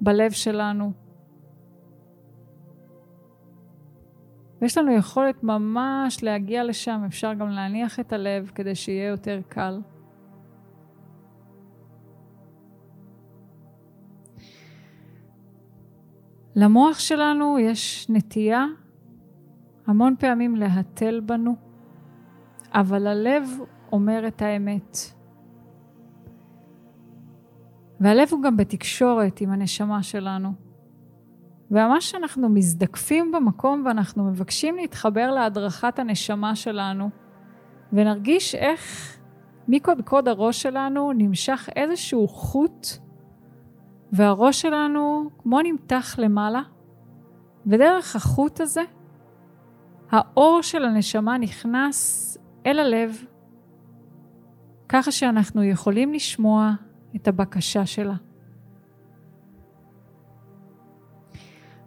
בלב 0.00 0.30
שלנו. 0.30 0.92
ויש 4.60 4.78
לנו 4.78 4.92
יכולת 4.92 5.42
ממש 5.42 6.22
להגיע 6.22 6.64
לשם, 6.64 7.02
אפשר 7.06 7.34
גם 7.34 7.48
להניח 7.48 8.00
את 8.00 8.12
הלב 8.12 8.50
כדי 8.54 8.74
שיהיה 8.74 9.08
יותר 9.08 9.40
קל. 9.48 9.80
למוח 16.56 16.98
שלנו 16.98 17.58
יש 17.58 18.06
נטייה 18.10 18.66
המון 19.86 20.14
פעמים 20.18 20.56
להתל 20.56 21.20
בנו, 21.20 21.56
אבל 22.72 23.06
הלב 23.06 23.48
אומר 23.92 24.28
את 24.28 24.42
האמת. 24.42 25.17
והלב 28.00 28.28
הוא 28.30 28.42
גם 28.42 28.56
בתקשורת 28.56 29.40
עם 29.40 29.50
הנשמה 29.50 30.02
שלנו. 30.02 30.52
וממש 31.70 32.14
אנחנו 32.14 32.48
מזדקפים 32.48 33.32
במקום 33.32 33.82
ואנחנו 33.86 34.24
מבקשים 34.24 34.76
להתחבר 34.76 35.30
להדרכת 35.30 35.98
הנשמה 35.98 36.56
שלנו, 36.56 37.10
ונרגיש 37.92 38.54
איך 38.54 39.14
מקודקוד 39.68 40.28
הראש 40.28 40.62
שלנו 40.62 41.12
נמשך 41.12 41.68
איזשהו 41.76 42.28
חוט 42.28 42.86
והראש 44.12 44.62
שלנו 44.62 45.30
כמו 45.38 45.60
נמתח 45.60 46.14
למעלה, 46.18 46.62
ודרך 47.66 48.16
החוט 48.16 48.60
הזה, 48.60 48.82
האור 50.10 50.62
של 50.62 50.84
הנשמה 50.84 51.38
נכנס 51.38 52.38
אל 52.66 52.78
הלב, 52.78 53.24
ככה 54.88 55.12
שאנחנו 55.12 55.62
יכולים 55.62 56.12
לשמוע 56.12 56.72
את 57.16 57.28
הבקשה 57.28 57.86
שלה. 57.86 58.14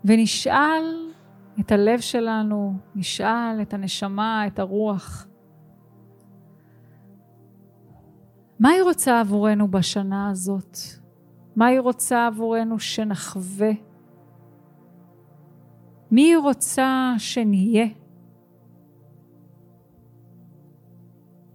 ונשאל 0.05 1.11
את 1.59 1.71
הלב 1.71 1.99
שלנו, 1.99 2.73
נשאל 2.95 3.59
את 3.61 3.73
הנשמה, 3.73 4.47
את 4.47 4.59
הרוח. 4.59 5.27
מה 8.59 8.69
היא 8.69 8.83
רוצה 8.83 9.19
עבורנו 9.19 9.67
בשנה 9.67 10.29
הזאת? 10.29 10.77
מה 11.55 11.65
היא 11.65 11.79
רוצה 11.79 12.27
עבורנו 12.27 12.79
שנחווה? 12.79 13.71
מי 16.11 16.21
היא 16.21 16.37
רוצה 16.37 17.13
שנהיה? 17.17 17.85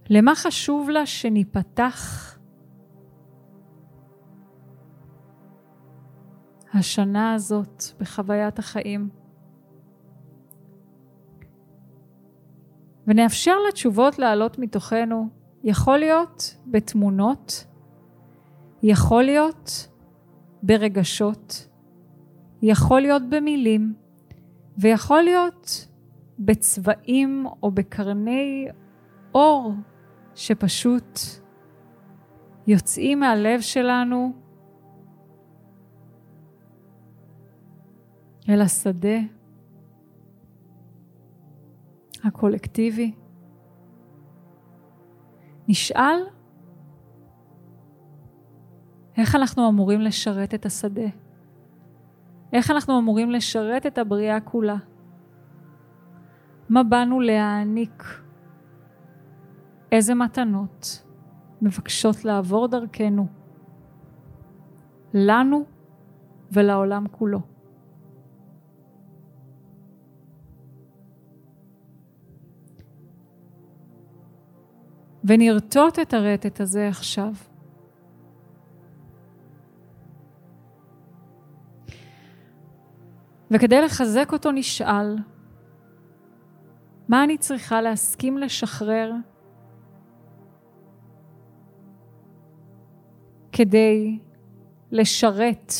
למה 0.09 0.35
חשוב 0.35 0.89
לה 0.89 1.05
שניפתח 1.05 2.36
השנה 6.77 7.33
הזאת 7.33 7.83
בחוויית 7.99 8.59
החיים? 8.59 9.09
ונאפשר 13.07 13.55
לתשובות 13.67 14.19
לעלות 14.19 14.59
מתוכנו, 14.59 15.29
יכול 15.63 15.97
להיות 15.97 16.57
בתמונות, 16.67 17.65
יכול 18.83 19.23
להיות 19.23 19.87
ברגשות, 20.63 21.67
יכול 22.61 23.01
להיות 23.01 23.21
במילים, 23.29 23.93
ויכול 24.77 25.21
להיות 25.21 25.87
בצבעים 26.39 27.45
או 27.63 27.71
בקרני 27.71 28.67
אור 29.35 29.73
שפשוט 30.35 31.19
יוצאים 32.67 33.19
מהלב 33.19 33.61
שלנו 33.61 34.33
אל 38.49 38.61
השדה 38.61 39.17
הקולקטיבי. 42.23 43.11
נשאל 45.67 46.19
איך 49.17 49.35
אנחנו 49.35 49.69
אמורים 49.69 50.01
לשרת 50.01 50.53
את 50.53 50.65
השדה? 50.65 51.07
איך 52.53 52.71
אנחנו 52.71 52.99
אמורים 52.99 53.31
לשרת 53.31 53.85
את 53.85 53.97
הבריאה 53.97 54.39
כולה? 54.39 54.77
מה 56.69 56.83
באנו 56.83 57.19
להעניק? 57.19 58.03
איזה 59.91 60.15
מתנות 60.15 61.03
מבקשות 61.61 62.25
לעבור 62.25 62.67
דרכנו, 62.67 63.27
לנו 65.13 65.65
ולעולם 66.51 67.07
כולו. 67.11 67.56
ונרטוט 75.27 75.99
את 75.99 76.13
הרטט 76.13 76.61
הזה 76.61 76.87
עכשיו. 76.87 77.33
וכדי 83.51 83.81
לחזק 83.81 84.29
אותו 84.33 84.51
נשאל, 84.51 85.15
מה 87.07 87.23
אני 87.23 87.37
צריכה 87.37 87.81
להסכים 87.81 88.37
לשחרר 88.37 89.11
כדי 93.51 94.19
לשרת, 94.91 95.73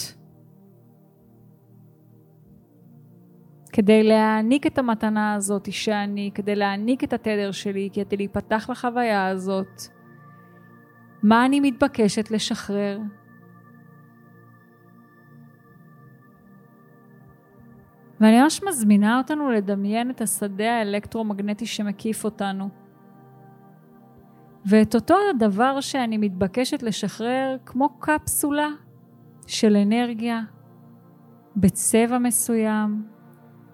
כדי 3.78 4.04
להעניק 4.04 4.68
את 4.68 4.78
המתנה 4.78 5.34
הזאת 5.34 5.72
שאני, 5.72 6.32
כדי 6.36 6.56
להעניק 6.56 7.04
את 7.04 7.14
התדר 7.14 7.52
שלי, 7.52 7.90
כדי 7.94 8.18
להיפתח 8.18 8.70
לחוויה 8.70 9.28
הזאת, 9.28 9.82
מה 11.24 11.46
אני 11.46 11.60
מתבקשת 11.60 12.32
לשחרר? 12.32 13.00
ואני 18.20 18.42
ממש 18.42 18.64
מזמינה 18.64 19.18
אותנו 19.18 19.52
לדמיין 19.52 20.10
את 20.10 20.22
השדה 20.22 20.78
האלקטרומגנטי 20.78 21.66
שמקיף 21.66 22.24
אותנו. 22.24 22.70
ואת 24.66 24.96
אותו 24.96 25.16
הדבר 25.30 25.82
שאני 25.82 26.18
מתבקשת 26.18 26.84
לשחרר 26.84 27.58
כמו 27.66 27.90
קפסולה 28.00 28.70
של 29.48 29.76
אנרגיה 29.76 30.42
בצבע 31.56 32.18
מסוים. 32.18 33.17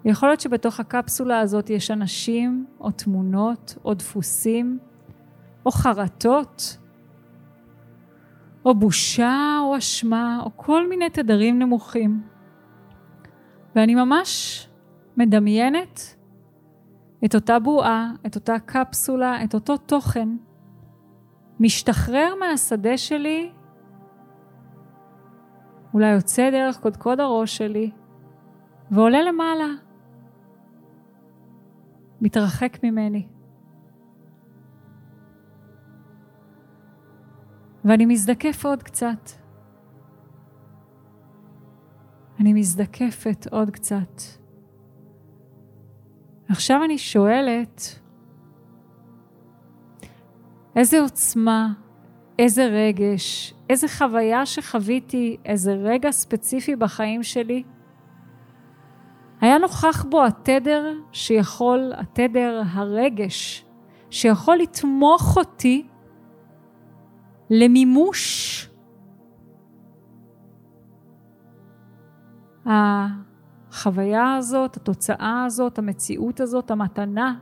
יכול 0.04 0.28
להיות 0.28 0.40
שבתוך 0.40 0.80
הקפסולה 0.80 1.40
הזאת 1.40 1.70
יש 1.70 1.90
אנשים 1.90 2.66
או 2.80 2.90
תמונות 2.90 3.76
או 3.84 3.94
דפוסים 3.94 4.78
או 5.66 5.70
חרטות 5.70 6.78
או 8.64 8.74
בושה 8.74 9.58
או 9.60 9.78
אשמה 9.78 10.40
או 10.44 10.50
כל 10.56 10.88
מיני 10.88 11.10
תדרים 11.10 11.58
נמוכים. 11.58 12.22
ואני 13.76 13.94
ממש 13.94 14.68
מדמיינת 15.16 16.16
את 17.24 17.34
אותה 17.34 17.58
בועה, 17.58 18.10
את 18.26 18.34
אותה 18.34 18.58
קפסולה, 18.58 19.44
את 19.44 19.54
אותו 19.54 19.76
תוכן, 19.76 20.28
משתחרר 21.60 22.34
מהשדה 22.40 22.98
שלי, 22.98 23.50
אולי 25.94 26.10
יוצא 26.10 26.50
דרך 26.50 26.80
קודקוד 26.80 27.20
הראש 27.20 27.56
שלי, 27.56 27.90
ועולה 28.90 29.22
למעלה, 29.22 29.66
מתרחק 32.24 32.78
ממני. 32.82 33.26
ואני 37.84 38.06
מזדקף 38.06 38.64
עוד 38.64 38.82
קצת. 38.82 39.30
אני 42.40 42.52
מזדקפת 42.52 43.46
עוד 43.50 43.70
קצת. 43.70 44.20
עכשיו 46.48 46.84
אני 46.84 46.98
שואלת, 46.98 48.00
איזה 50.76 51.00
עוצמה, 51.00 51.72
איזה 52.38 52.64
רגש, 52.66 53.54
איזה 53.70 53.88
חוויה 53.88 54.46
שחוויתי, 54.46 55.36
איזה 55.44 55.72
רגע 55.74 56.10
ספציפי 56.10 56.76
בחיים 56.76 57.22
שלי, 57.22 57.62
היה 59.44 59.58
נוכח 59.58 60.04
בו 60.08 60.24
התדר 60.24 60.92
שיכול, 61.12 61.92
התדר, 61.96 62.62
הרגש, 62.72 63.64
שיכול 64.10 64.56
לתמוך 64.56 65.36
אותי 65.36 65.86
למימוש 67.50 68.70
החוויה 72.66 74.34
הזאת, 74.34 74.76
התוצאה 74.76 75.44
הזאת, 75.46 75.78
המציאות 75.78 76.40
הזאת, 76.40 76.70
המתנה 76.70 77.34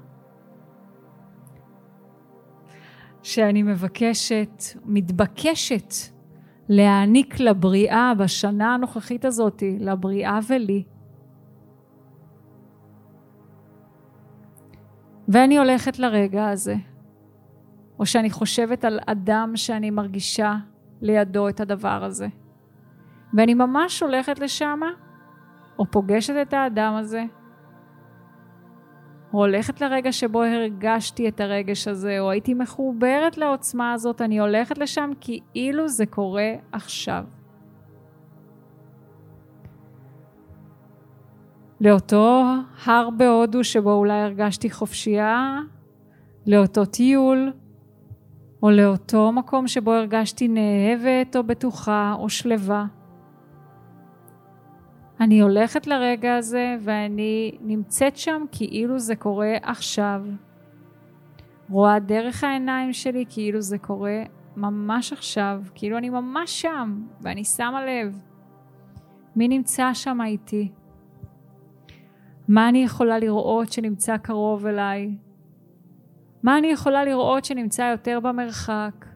שאני 3.22 3.62
מבקשת, 3.62 4.62
מתבקשת 4.84 5.94
להעניק 6.68 7.40
לבריאה 7.40 8.12
בשנה 8.18 8.74
הנוכחית 8.74 9.24
הזאת, 9.24 9.62
לבריאה 9.80 10.38
ולי. 10.48 10.84
ואני 15.28 15.58
הולכת 15.58 15.98
לרגע 15.98 16.48
הזה, 16.48 16.74
או 17.98 18.06
שאני 18.06 18.30
חושבת 18.30 18.84
על 18.84 19.00
אדם 19.06 19.52
שאני 19.54 19.90
מרגישה 19.90 20.54
לידו 21.00 21.48
את 21.48 21.60
הדבר 21.60 22.04
הזה, 22.04 22.26
ואני 23.34 23.54
ממש 23.54 24.02
הולכת 24.02 24.38
לשמה, 24.38 24.90
או 25.78 25.90
פוגשת 25.90 26.34
את 26.42 26.52
האדם 26.52 26.94
הזה, 26.94 27.24
או 29.32 29.38
הולכת 29.38 29.80
לרגע 29.80 30.12
שבו 30.12 30.42
הרגשתי 30.42 31.28
את 31.28 31.40
הרגש 31.40 31.88
הזה, 31.88 32.20
או 32.20 32.30
הייתי 32.30 32.54
מחוברת 32.54 33.38
לעוצמה 33.38 33.92
הזאת, 33.92 34.20
אני 34.20 34.40
הולכת 34.40 34.78
לשם 34.78 35.10
כאילו 35.20 35.88
זה 35.88 36.06
קורה 36.06 36.52
עכשיו. 36.72 37.24
לאותו 41.82 42.44
הר 42.84 43.10
בהודו 43.10 43.64
שבו 43.64 43.92
אולי 43.92 44.20
הרגשתי 44.20 44.70
חופשייה, 44.70 45.58
לאותו 46.46 46.84
טיול, 46.84 47.52
או 48.62 48.70
לאותו 48.70 49.32
מקום 49.32 49.68
שבו 49.68 49.92
הרגשתי 49.92 50.48
נאהבת 50.48 51.36
או 51.36 51.42
בטוחה 51.42 52.14
או 52.18 52.28
שלווה. 52.28 52.86
אני 55.20 55.40
הולכת 55.40 55.86
לרגע 55.86 56.36
הזה 56.36 56.76
ואני 56.80 57.58
נמצאת 57.60 58.16
שם 58.16 58.44
כאילו 58.52 58.98
זה 58.98 59.16
קורה 59.16 59.52
עכשיו. 59.62 60.22
רואה 61.70 61.98
דרך 61.98 62.44
העיניים 62.44 62.92
שלי 62.92 63.24
כאילו 63.28 63.60
זה 63.60 63.78
קורה 63.78 64.22
ממש 64.56 65.12
עכשיו, 65.12 65.62
כאילו 65.74 65.98
אני 65.98 66.10
ממש 66.10 66.62
שם 66.62 67.02
ואני 67.20 67.44
שמה 67.44 67.86
לב. 67.86 68.22
מי 69.36 69.48
נמצא 69.48 69.94
שם 69.94 70.18
איתי? 70.24 70.68
מה 72.52 72.68
אני 72.68 72.84
יכולה 72.84 73.18
לראות 73.18 73.72
שנמצא 73.72 74.16
קרוב 74.16 74.66
אליי? 74.66 75.16
מה 76.42 76.58
אני 76.58 76.66
יכולה 76.66 77.04
לראות 77.04 77.44
שנמצא 77.44 77.82
יותר 77.82 78.20
במרחק? 78.20 79.06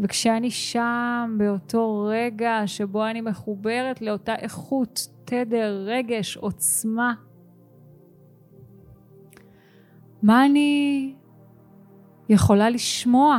וכשאני 0.00 0.50
שם, 0.50 1.36
באותו 1.38 2.08
רגע 2.10 2.62
שבו 2.66 3.06
אני 3.06 3.20
מחוברת 3.20 4.02
לאותה 4.02 4.34
איכות, 4.34 5.08
תדר, 5.24 5.84
רגש, 5.86 6.36
עוצמה, 6.36 7.14
מה 10.22 10.46
אני 10.46 11.14
יכולה 12.28 12.70
לשמוע? 12.70 13.38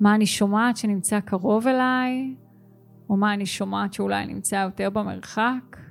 מה 0.00 0.14
אני 0.14 0.26
שומעת 0.26 0.76
שנמצא 0.76 1.20
קרוב 1.20 1.66
אליי, 1.66 2.34
או 3.10 3.16
מה 3.16 3.34
אני 3.34 3.46
שומעת 3.46 3.92
שאולי 3.92 4.26
נמצא 4.26 4.56
יותר 4.56 4.90
במרחק? 4.90 5.83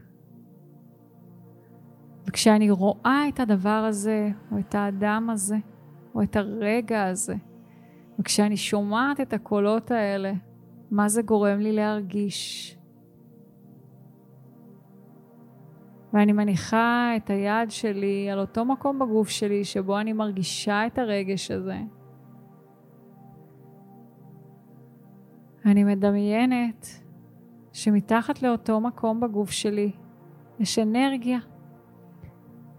וכשאני 2.34 2.70
רואה 2.70 3.26
את 3.30 3.40
הדבר 3.40 3.70
הזה, 3.70 4.30
או 4.52 4.60
את 4.60 4.76
האדם 4.76 5.30
הזה, 5.30 5.58
או 6.16 6.24
את 6.24 6.36
הרגע 6.36 7.04
הזה, 7.06 7.36
וכשאני 8.20 8.58
שומעת 8.58 9.22
את 9.22 9.34
הקולות 9.34 9.92
האלה, 9.92 10.34
מה 10.92 11.10
זה 11.10 11.22
גורם 11.22 11.60
לי 11.60 11.72
להרגיש? 11.72 12.78
ואני 16.14 16.32
מניחה 16.32 17.14
את 17.18 17.30
היד 17.30 17.72
שלי 17.72 18.30
על 18.32 18.40
אותו 18.40 18.66
מקום 18.66 19.00
בגוף 19.00 19.30
שלי 19.30 19.66
שבו 19.66 20.00
אני 20.00 20.14
מרגישה 20.14 20.88
את 20.88 21.00
הרגש 21.00 21.52
הזה. 21.52 21.78
אני 25.66 25.84
מדמיינת 25.84 26.88
שמתחת 27.74 28.42
לאותו 28.42 28.80
מקום 28.80 29.20
בגוף 29.20 29.52
שלי 29.52 29.92
יש 30.60 30.80
אנרגיה. 30.80 31.40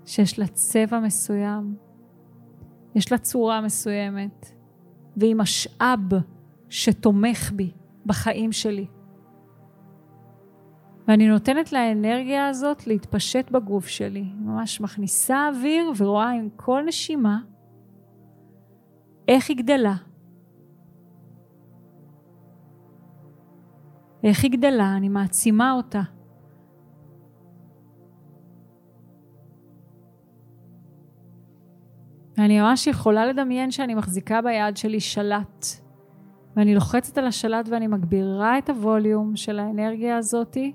שיש 0.06 0.38
לה 0.38 0.46
צבע 0.46 0.98
מסוים, 1.00 1.76
יש 2.94 3.12
לה 3.12 3.18
צורה 3.18 3.60
מסוימת, 3.60 4.52
והיא 5.16 5.34
משאב 5.34 6.00
שתומך 6.68 7.52
בי 7.52 7.70
בחיים 8.06 8.52
שלי. 8.52 8.86
ואני 11.08 11.28
נותנת 11.28 11.72
לאנרגיה 11.72 12.48
הזאת 12.48 12.86
להתפשט 12.86 13.50
בגוף 13.50 13.86
שלי. 13.86 14.24
ממש 14.38 14.80
מכניסה 14.80 15.48
אוויר 15.48 15.92
ורואה 15.98 16.30
עם 16.30 16.48
כל 16.56 16.82
נשימה 16.86 17.38
איך 19.28 19.48
היא 19.48 19.56
גדלה. 19.56 19.94
איך 24.24 24.44
היא 24.44 24.50
גדלה, 24.50 24.96
אני 24.96 25.08
מעצימה 25.08 25.72
אותה. 25.72 26.02
ואני 32.38 32.60
ממש 32.60 32.86
יכולה 32.86 33.26
לדמיין 33.26 33.70
שאני 33.70 33.94
מחזיקה 33.94 34.42
ביד 34.42 34.76
שלי 34.76 35.00
שלט, 35.00 35.66
ואני 36.56 36.74
לוחצת 36.74 37.18
על 37.18 37.26
השלט 37.26 37.68
ואני 37.68 37.86
מגבירה 37.86 38.58
את 38.58 38.70
הווליום 38.70 39.36
של 39.36 39.58
האנרגיה 39.58 40.16
הזאתי 40.16 40.72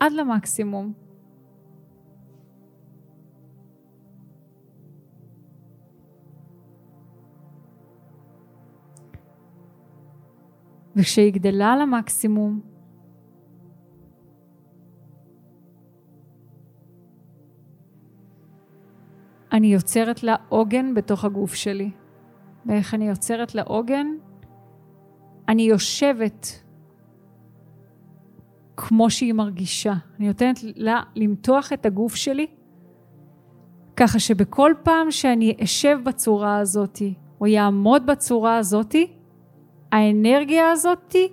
עד 0.00 0.12
למקסימום. 0.12 0.92
וכשהיא 10.96 11.32
גדלה 11.32 11.76
למקסימום, 11.76 12.60
אני 19.54 19.66
יוצרת 19.66 20.22
לה 20.22 20.36
עוגן 20.48 20.94
בתוך 20.94 21.24
הגוף 21.24 21.54
שלי. 21.54 21.90
ואיך 22.66 22.94
אני 22.94 23.08
יוצרת 23.08 23.54
לה 23.54 23.62
עוגן? 23.62 24.06
אני 25.48 25.62
יושבת 25.62 26.62
כמו 28.76 29.10
שהיא 29.10 29.32
מרגישה. 29.32 29.94
אני 30.18 30.26
נותנת 30.26 30.58
לה 30.62 31.02
למתוח 31.16 31.72
את 31.72 31.86
הגוף 31.86 32.14
שלי, 32.14 32.46
ככה 33.96 34.18
שבכל 34.18 34.72
פעם 34.82 35.10
שאני 35.10 35.56
אשב 35.64 35.98
בצורה 36.04 36.58
הזאתי, 36.58 37.14
או 37.40 37.46
יעמוד 37.46 38.06
בצורה 38.06 38.56
הזאתי, 38.56 39.12
האנרגיה 39.92 40.70
הזאתי 40.70 41.28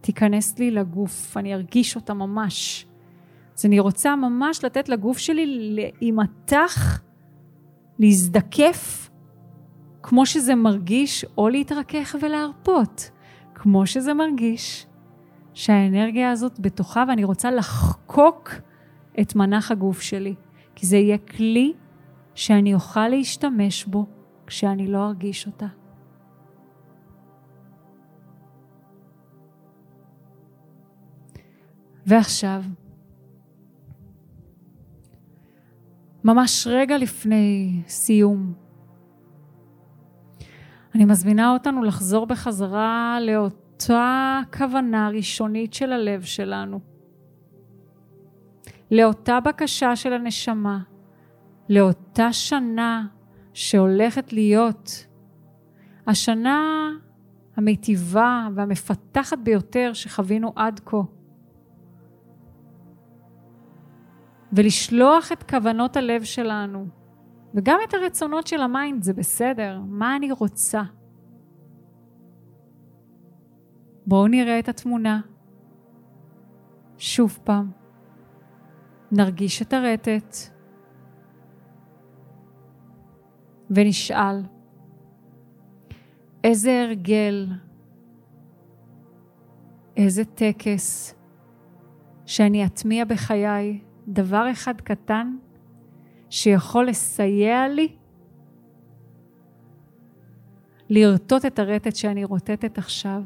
תיכנס 0.00 0.58
לי 0.58 0.70
לגוף, 0.70 1.36
אני 1.36 1.54
ארגיש 1.54 1.96
אותה 1.96 2.14
ממש. 2.14 2.86
אז 3.58 3.66
אני 3.66 3.80
רוצה 3.80 4.16
ממש 4.16 4.64
לתת 4.64 4.88
לגוף 4.88 5.18
שלי 5.18 5.46
להימתח 5.74 7.03
להזדקף 7.98 9.10
כמו 10.02 10.26
שזה 10.26 10.54
מרגיש, 10.54 11.24
או 11.38 11.48
להתרכך 11.48 12.16
ולהרפות, 12.22 13.10
כמו 13.54 13.86
שזה 13.86 14.14
מרגיש 14.14 14.86
שהאנרגיה 15.54 16.30
הזאת 16.30 16.60
בתוכה 16.60 17.04
ואני 17.08 17.24
רוצה 17.24 17.50
לחקוק 17.50 18.50
את 19.20 19.36
מנח 19.36 19.70
הגוף 19.70 20.00
שלי, 20.00 20.34
כי 20.74 20.86
זה 20.86 20.96
יהיה 20.96 21.18
כלי 21.18 21.72
שאני 22.34 22.74
אוכל 22.74 23.08
להשתמש 23.08 23.84
בו 23.84 24.06
כשאני 24.46 24.86
לא 24.86 25.06
ארגיש 25.06 25.46
אותה. 25.46 25.66
ועכשיו, 32.06 32.62
ממש 36.24 36.66
רגע 36.70 36.98
לפני 36.98 37.82
סיום. 37.88 38.52
אני 40.94 41.04
מזמינה 41.04 41.52
אותנו 41.52 41.82
לחזור 41.82 42.26
בחזרה 42.26 43.18
לאותה 43.20 44.40
כוונה 44.56 45.08
ראשונית 45.08 45.74
של 45.74 45.92
הלב 45.92 46.22
שלנו, 46.22 46.80
לאותה 48.90 49.40
בקשה 49.40 49.96
של 49.96 50.12
הנשמה, 50.12 50.78
לאותה 51.68 52.32
שנה 52.32 53.06
שהולכת 53.54 54.32
להיות 54.32 55.06
השנה 56.06 56.90
המיטיבה 57.56 58.48
והמפתחת 58.54 59.38
ביותר 59.38 59.90
שחווינו 59.92 60.52
עד 60.56 60.80
כה. 60.84 60.96
ולשלוח 64.54 65.32
את 65.32 65.50
כוונות 65.50 65.96
הלב 65.96 66.24
שלנו, 66.24 66.86
וגם 67.54 67.78
את 67.88 67.94
הרצונות 67.94 68.46
של 68.46 68.60
ה 68.60 68.67
mind, 68.67 69.02
זה 69.02 69.12
בסדר, 69.12 69.80
מה 69.86 70.16
אני 70.16 70.32
רוצה. 70.32 70.82
בואו 74.06 74.26
נראה 74.26 74.58
את 74.58 74.68
התמונה. 74.68 75.20
שוב 76.98 77.38
פעם. 77.44 77.70
נרגיש 79.12 79.62
את 79.62 79.72
הרטט. 79.72 80.36
ונשאל, 83.70 84.42
איזה 86.44 86.82
הרגל, 86.82 87.48
איזה 89.96 90.24
טקס 90.24 91.14
שאני 92.26 92.66
אטמיע 92.66 93.04
בחיי, 93.04 93.80
דבר 94.08 94.50
אחד 94.50 94.80
קטן 94.80 95.36
שיכול 96.30 96.86
לסייע 96.86 97.68
לי 97.68 97.96
לרטוט 100.88 101.44
את 101.44 101.58
הרטט 101.58 101.96
שאני 101.96 102.24
רוטטת 102.24 102.78
עכשיו. 102.78 103.22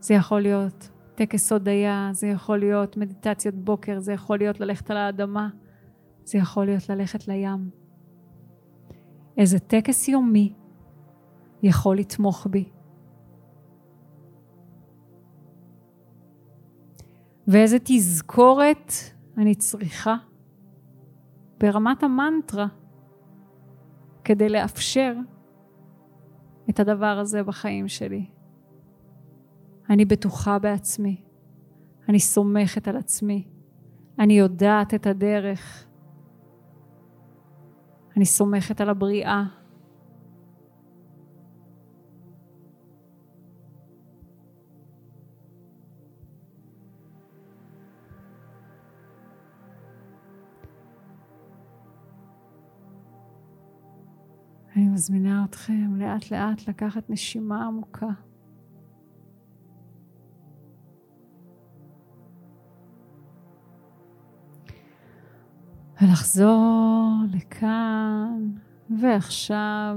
זה 0.00 0.14
יכול 0.14 0.40
להיות 0.40 0.90
טקס 1.14 1.52
הודיה, 1.52 2.10
זה 2.12 2.26
יכול 2.26 2.58
להיות 2.58 2.96
מדיטציית 2.96 3.54
בוקר, 3.54 3.98
זה 4.00 4.12
יכול 4.12 4.38
להיות 4.38 4.60
ללכת 4.60 4.90
על 4.90 4.96
האדמה, 4.96 5.48
זה 6.24 6.38
יכול 6.38 6.66
להיות 6.66 6.88
ללכת 6.88 7.28
לים. 7.28 7.70
איזה 9.36 9.58
טקס 9.58 10.08
יומי 10.08 10.54
יכול 11.62 11.98
לתמוך 11.98 12.46
בי. 12.50 12.64
ואיזה 17.52 17.76
תזכורת 17.84 18.92
אני 19.38 19.54
צריכה 19.54 20.16
ברמת 21.58 22.02
המנטרה 22.02 22.66
כדי 24.24 24.48
לאפשר 24.48 25.14
את 26.70 26.80
הדבר 26.80 27.18
הזה 27.18 27.42
בחיים 27.42 27.88
שלי. 27.88 28.26
אני 29.90 30.04
בטוחה 30.04 30.58
בעצמי, 30.58 31.22
אני 32.08 32.20
סומכת 32.20 32.88
על 32.88 32.96
עצמי, 32.96 33.48
אני 34.18 34.38
יודעת 34.38 34.94
את 34.94 35.06
הדרך, 35.06 35.86
אני 38.16 38.24
סומכת 38.24 38.80
על 38.80 38.88
הבריאה. 38.88 39.44
אני 54.82 54.90
מזמינה 54.90 55.44
אתכם 55.44 55.96
לאט 55.96 56.30
לאט 56.30 56.68
לקחת 56.68 57.10
נשימה 57.10 57.66
עמוקה. 57.66 58.06
ולחזור 66.02 67.12
לכאן 67.32 68.50
ועכשיו, 69.00 69.96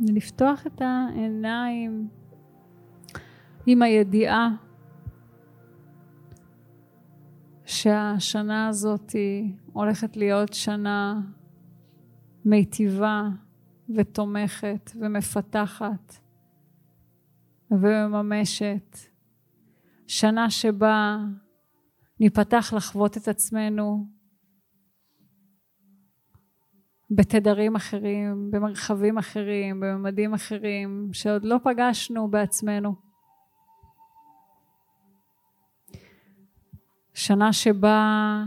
ולפתוח 0.00 0.66
את 0.66 0.82
העיניים 0.82 2.08
עם 3.66 3.82
הידיעה 3.82 4.48
שהשנה 7.64 8.68
הזאת 8.68 9.12
הולכת 9.72 10.16
להיות 10.16 10.52
שנה 10.52 11.20
מיטיבה 12.44 13.28
ותומכת 13.96 14.90
ומפתחת 15.00 16.14
ומממשת. 17.70 18.98
שנה 20.06 20.50
שבה 20.50 21.18
ניפתח 22.20 22.72
לחוות 22.76 23.16
את 23.16 23.28
עצמנו 23.28 24.06
בתדרים 27.10 27.76
אחרים, 27.76 28.50
במרחבים 28.50 29.18
אחרים, 29.18 29.80
בממדים 29.80 30.34
אחרים, 30.34 31.10
שעוד 31.12 31.44
לא 31.44 31.56
פגשנו 31.64 32.30
בעצמנו. 32.30 32.94
שנה 37.14 37.52
שבה 37.52 38.44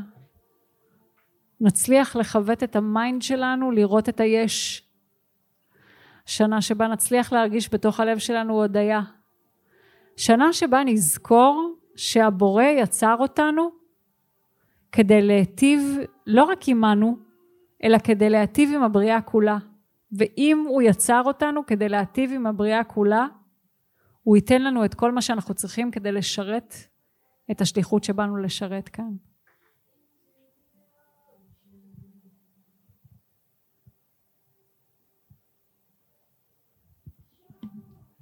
נצליח 1.61 2.15
לחווט 2.15 2.63
את 2.63 2.75
ה 2.75 2.85
mind 2.85 3.21
שלנו, 3.21 3.71
לראות 3.71 4.09
את 4.09 4.19
היש. 4.19 4.90
שנה 6.31 6.61
שבה 6.61 6.87
נצליח 6.87 7.33
להרגיש 7.33 7.73
בתוך 7.73 7.99
הלב 7.99 8.17
שלנו 8.17 8.53
הודיה. 8.53 9.01
שנה 10.17 10.53
שבה 10.53 10.83
נזכור 10.83 11.75
שהבורא 11.95 12.63
יצר 12.63 13.15
אותנו 13.19 13.71
כדי 14.91 15.21
להיטיב 15.21 15.81
לא 16.27 16.43
רק 16.43 16.67
עמנו, 16.67 17.17
אלא 17.83 17.97
כדי 17.97 18.29
להטיב 18.29 18.69
עם 18.75 18.83
הבריאה 18.83 19.21
כולה. 19.21 19.57
ואם 20.11 20.65
הוא 20.67 20.81
יצר 20.81 21.21
אותנו 21.25 21.65
כדי 21.65 21.89
להטיב 21.89 22.31
עם 22.33 22.47
הבריאה 22.47 22.83
כולה, 22.83 23.27
הוא 24.23 24.35
ייתן 24.35 24.61
לנו 24.61 24.85
את 24.85 24.93
כל 24.93 25.11
מה 25.11 25.21
שאנחנו 25.21 25.53
צריכים 25.53 25.91
כדי 25.91 26.11
לשרת 26.11 26.75
את 27.51 27.61
השליחות 27.61 28.03
שבאנו 28.03 28.37
לשרת 28.37 28.89
כאן. 28.89 29.11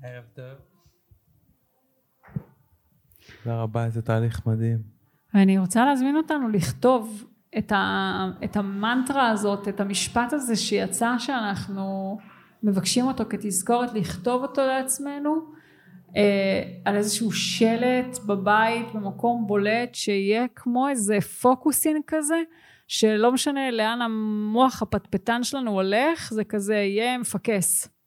ערב 0.04 0.24
טוב. 0.34 0.46
תודה 3.44 3.62
רבה, 3.62 3.86
איזה 3.86 4.02
תהליך 4.02 4.46
מדהים. 4.46 4.78
ואני 5.34 5.58
רוצה 5.58 5.86
להזמין 5.86 6.16
אותנו 6.16 6.50
לכתוב 6.50 7.26
את, 7.58 7.72
ה, 7.72 8.32
את 8.44 8.56
המנטרה 8.56 9.30
הזאת, 9.30 9.68
את 9.68 9.80
המשפט 9.80 10.34
הזה 10.34 10.56
שיצא 10.56 11.16
שאנחנו 11.18 12.18
מבקשים 12.64 13.06
אותו 13.06 13.24
כתזכורת 13.30 13.94
לכתוב 13.94 14.42
אותו 14.42 14.62
לעצמנו 14.62 15.36
אה, 16.18 16.64
על 16.86 16.96
איזשהו 16.96 17.32
שלט 17.32 18.20
בבית 18.26 18.86
במקום 18.94 19.48
בולט 19.48 19.96
שיהיה 19.96 20.46
כמו 20.56 20.90
איזה 20.90 21.18
פוקוסין 21.42 22.02
כזה 22.08 22.42
שלא 22.88 23.32
משנה 23.32 23.72
לאן 23.72 24.02
המוח 24.02 24.82
הפטפטן 24.82 25.44
שלנו 25.44 25.72
הולך 25.72 26.34
זה 26.34 26.44
כזה 26.44 26.76
יהיה 26.76 27.18
מפקס. 27.18 27.99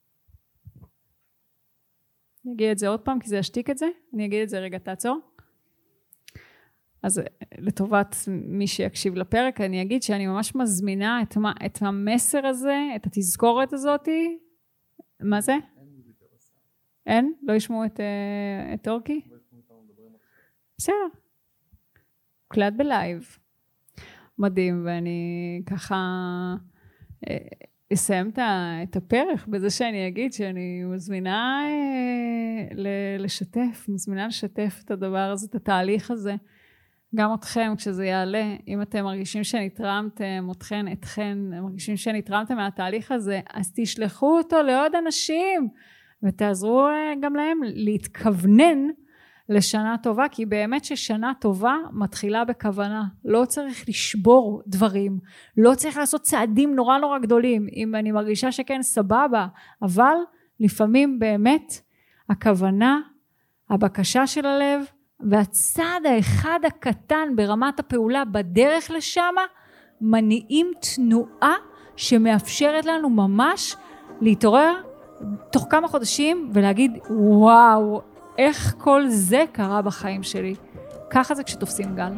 אני 2.47 2.55
אגיד 2.55 2.71
את 2.71 2.79
זה 2.79 2.89
עוד 2.89 3.01
פעם 3.01 3.21
כי 3.21 3.29
זה 3.29 3.37
ישתיק 3.37 3.71
את 3.71 3.79
זה 3.79 3.87
אני 4.15 4.27
אגיד 4.27 4.43
את 4.43 4.49
זה 4.49 4.59
רגע 4.59 4.79
תעצור 4.79 5.21
אז 7.03 7.19
אה, 7.19 7.25
לטובת 7.59 8.17
מי 8.29 8.67
שיקשיב 8.67 9.15
לפרק, 9.15 9.61
אני 9.61 9.83
אגיד 9.83 10.03
שאני 10.03 10.27
ממש 10.27 10.55
מזמינה 10.55 11.23
את, 11.23 11.37
מה, 11.37 11.53
את 11.67 11.83
המסר 11.83 12.47
הזה, 12.47 12.77
את 12.97 13.07
התזכורת 13.07 13.73
הזאתי. 13.73 14.39
מה 15.21 15.41
זה? 15.41 15.57
אין? 17.07 17.33
לא 17.43 17.53
ישמעו 17.53 17.85
את, 17.85 18.01
אה, 18.01 18.75
את 18.75 18.89
אורקי? 18.89 19.21
בסדר. 20.79 20.95
הוקלט 22.45 22.73
בלייב. 22.77 23.39
מדהים, 24.39 24.83
ואני 24.87 25.63
ככה 25.67 25.97
אה, 27.29 27.37
אסיים 27.93 28.31
את 28.83 28.97
הפרק 28.97 29.47
בזה 29.47 29.71
שאני 29.71 30.09
אגיד 30.09 30.33
שאני 30.33 30.83
מזמינה 30.85 31.65
לשתף, 33.19 33.87
מזמינה 33.89 34.27
לשתף 34.27 34.81
את 34.85 34.91
הדבר 34.91 35.31
הזה, 35.33 35.47
את 35.51 35.55
התהליך 35.55 36.11
הזה. 36.11 36.35
גם 37.15 37.35
אתכם 37.35 37.73
כשזה 37.77 38.07
יעלה, 38.07 38.55
אם 38.69 38.83
אתם 38.83 39.05
מרגישים 39.05 39.45
שנתרמתם, 39.45 40.49
אתכן, 40.51 40.93
אתכן, 40.93 41.39
מרגישים 41.63 41.97
שנתרמתם 41.97 42.57
מהתהליך 42.57 43.13
הזה, 43.13 43.41
אז 43.55 43.73
תשלחו 43.77 44.39
אותו 44.39 44.63
לעוד 44.63 44.95
אנשים 44.95 45.69
ותעזרו 46.23 46.87
אה, 46.87 47.13
גם 47.21 47.35
להם 47.35 47.59
להתכוונן 47.63 48.89
לשנה 49.53 49.97
טובה, 50.03 50.25
כי 50.31 50.47
באמת 50.47 50.85
ששנה 50.85 51.33
טובה 51.41 51.77
מתחילה 51.93 52.45
בכוונה. 52.45 53.05
לא 53.25 53.45
צריך 53.45 53.89
לשבור 53.89 54.63
דברים, 54.67 55.19
לא 55.57 55.75
צריך 55.75 55.97
לעשות 55.97 56.21
צעדים 56.21 56.75
נורא 56.75 56.99
נורא 56.99 57.19
גדולים. 57.19 57.67
אם 57.77 57.95
אני 57.95 58.13
מרגישה 58.13 58.53
שכן, 58.53 58.83
סבבה, 58.83 59.47
אבל 59.83 60.17
לפעמים 60.61 61.19
באמת 61.19 61.73
הכוונה, 62.29 63.01
הבקשה 63.71 64.27
של 64.27 64.47
הלב, 64.47 64.85
והצעד 65.31 66.07
האחד 66.07 66.59
הקטן 66.67 67.29
ברמת 67.37 67.81
הפעולה 67.81 68.25
בדרך 68.25 68.91
לשם 68.91 69.35
מניעים 70.01 70.71
תנועה 70.81 71.55
שמאפשרת 71.97 72.87
לנו 72.87 73.11
ממש 73.11 73.77
להתעורר 74.21 74.75
תוך 75.53 75.67
כמה 75.71 75.89
חודשים 75.89 76.51
ולהגיד, 76.55 76.99
וואו, 77.11 78.03
איך 78.39 78.75
כל 78.79 79.09
זה 79.09 79.45
קרה 79.53 79.83
בחיים 79.83 80.23
שלי. 80.23 80.55
ככה 81.11 81.35
זה 81.35 81.45
כשתופסים 81.45 81.97
גל. 81.97 82.13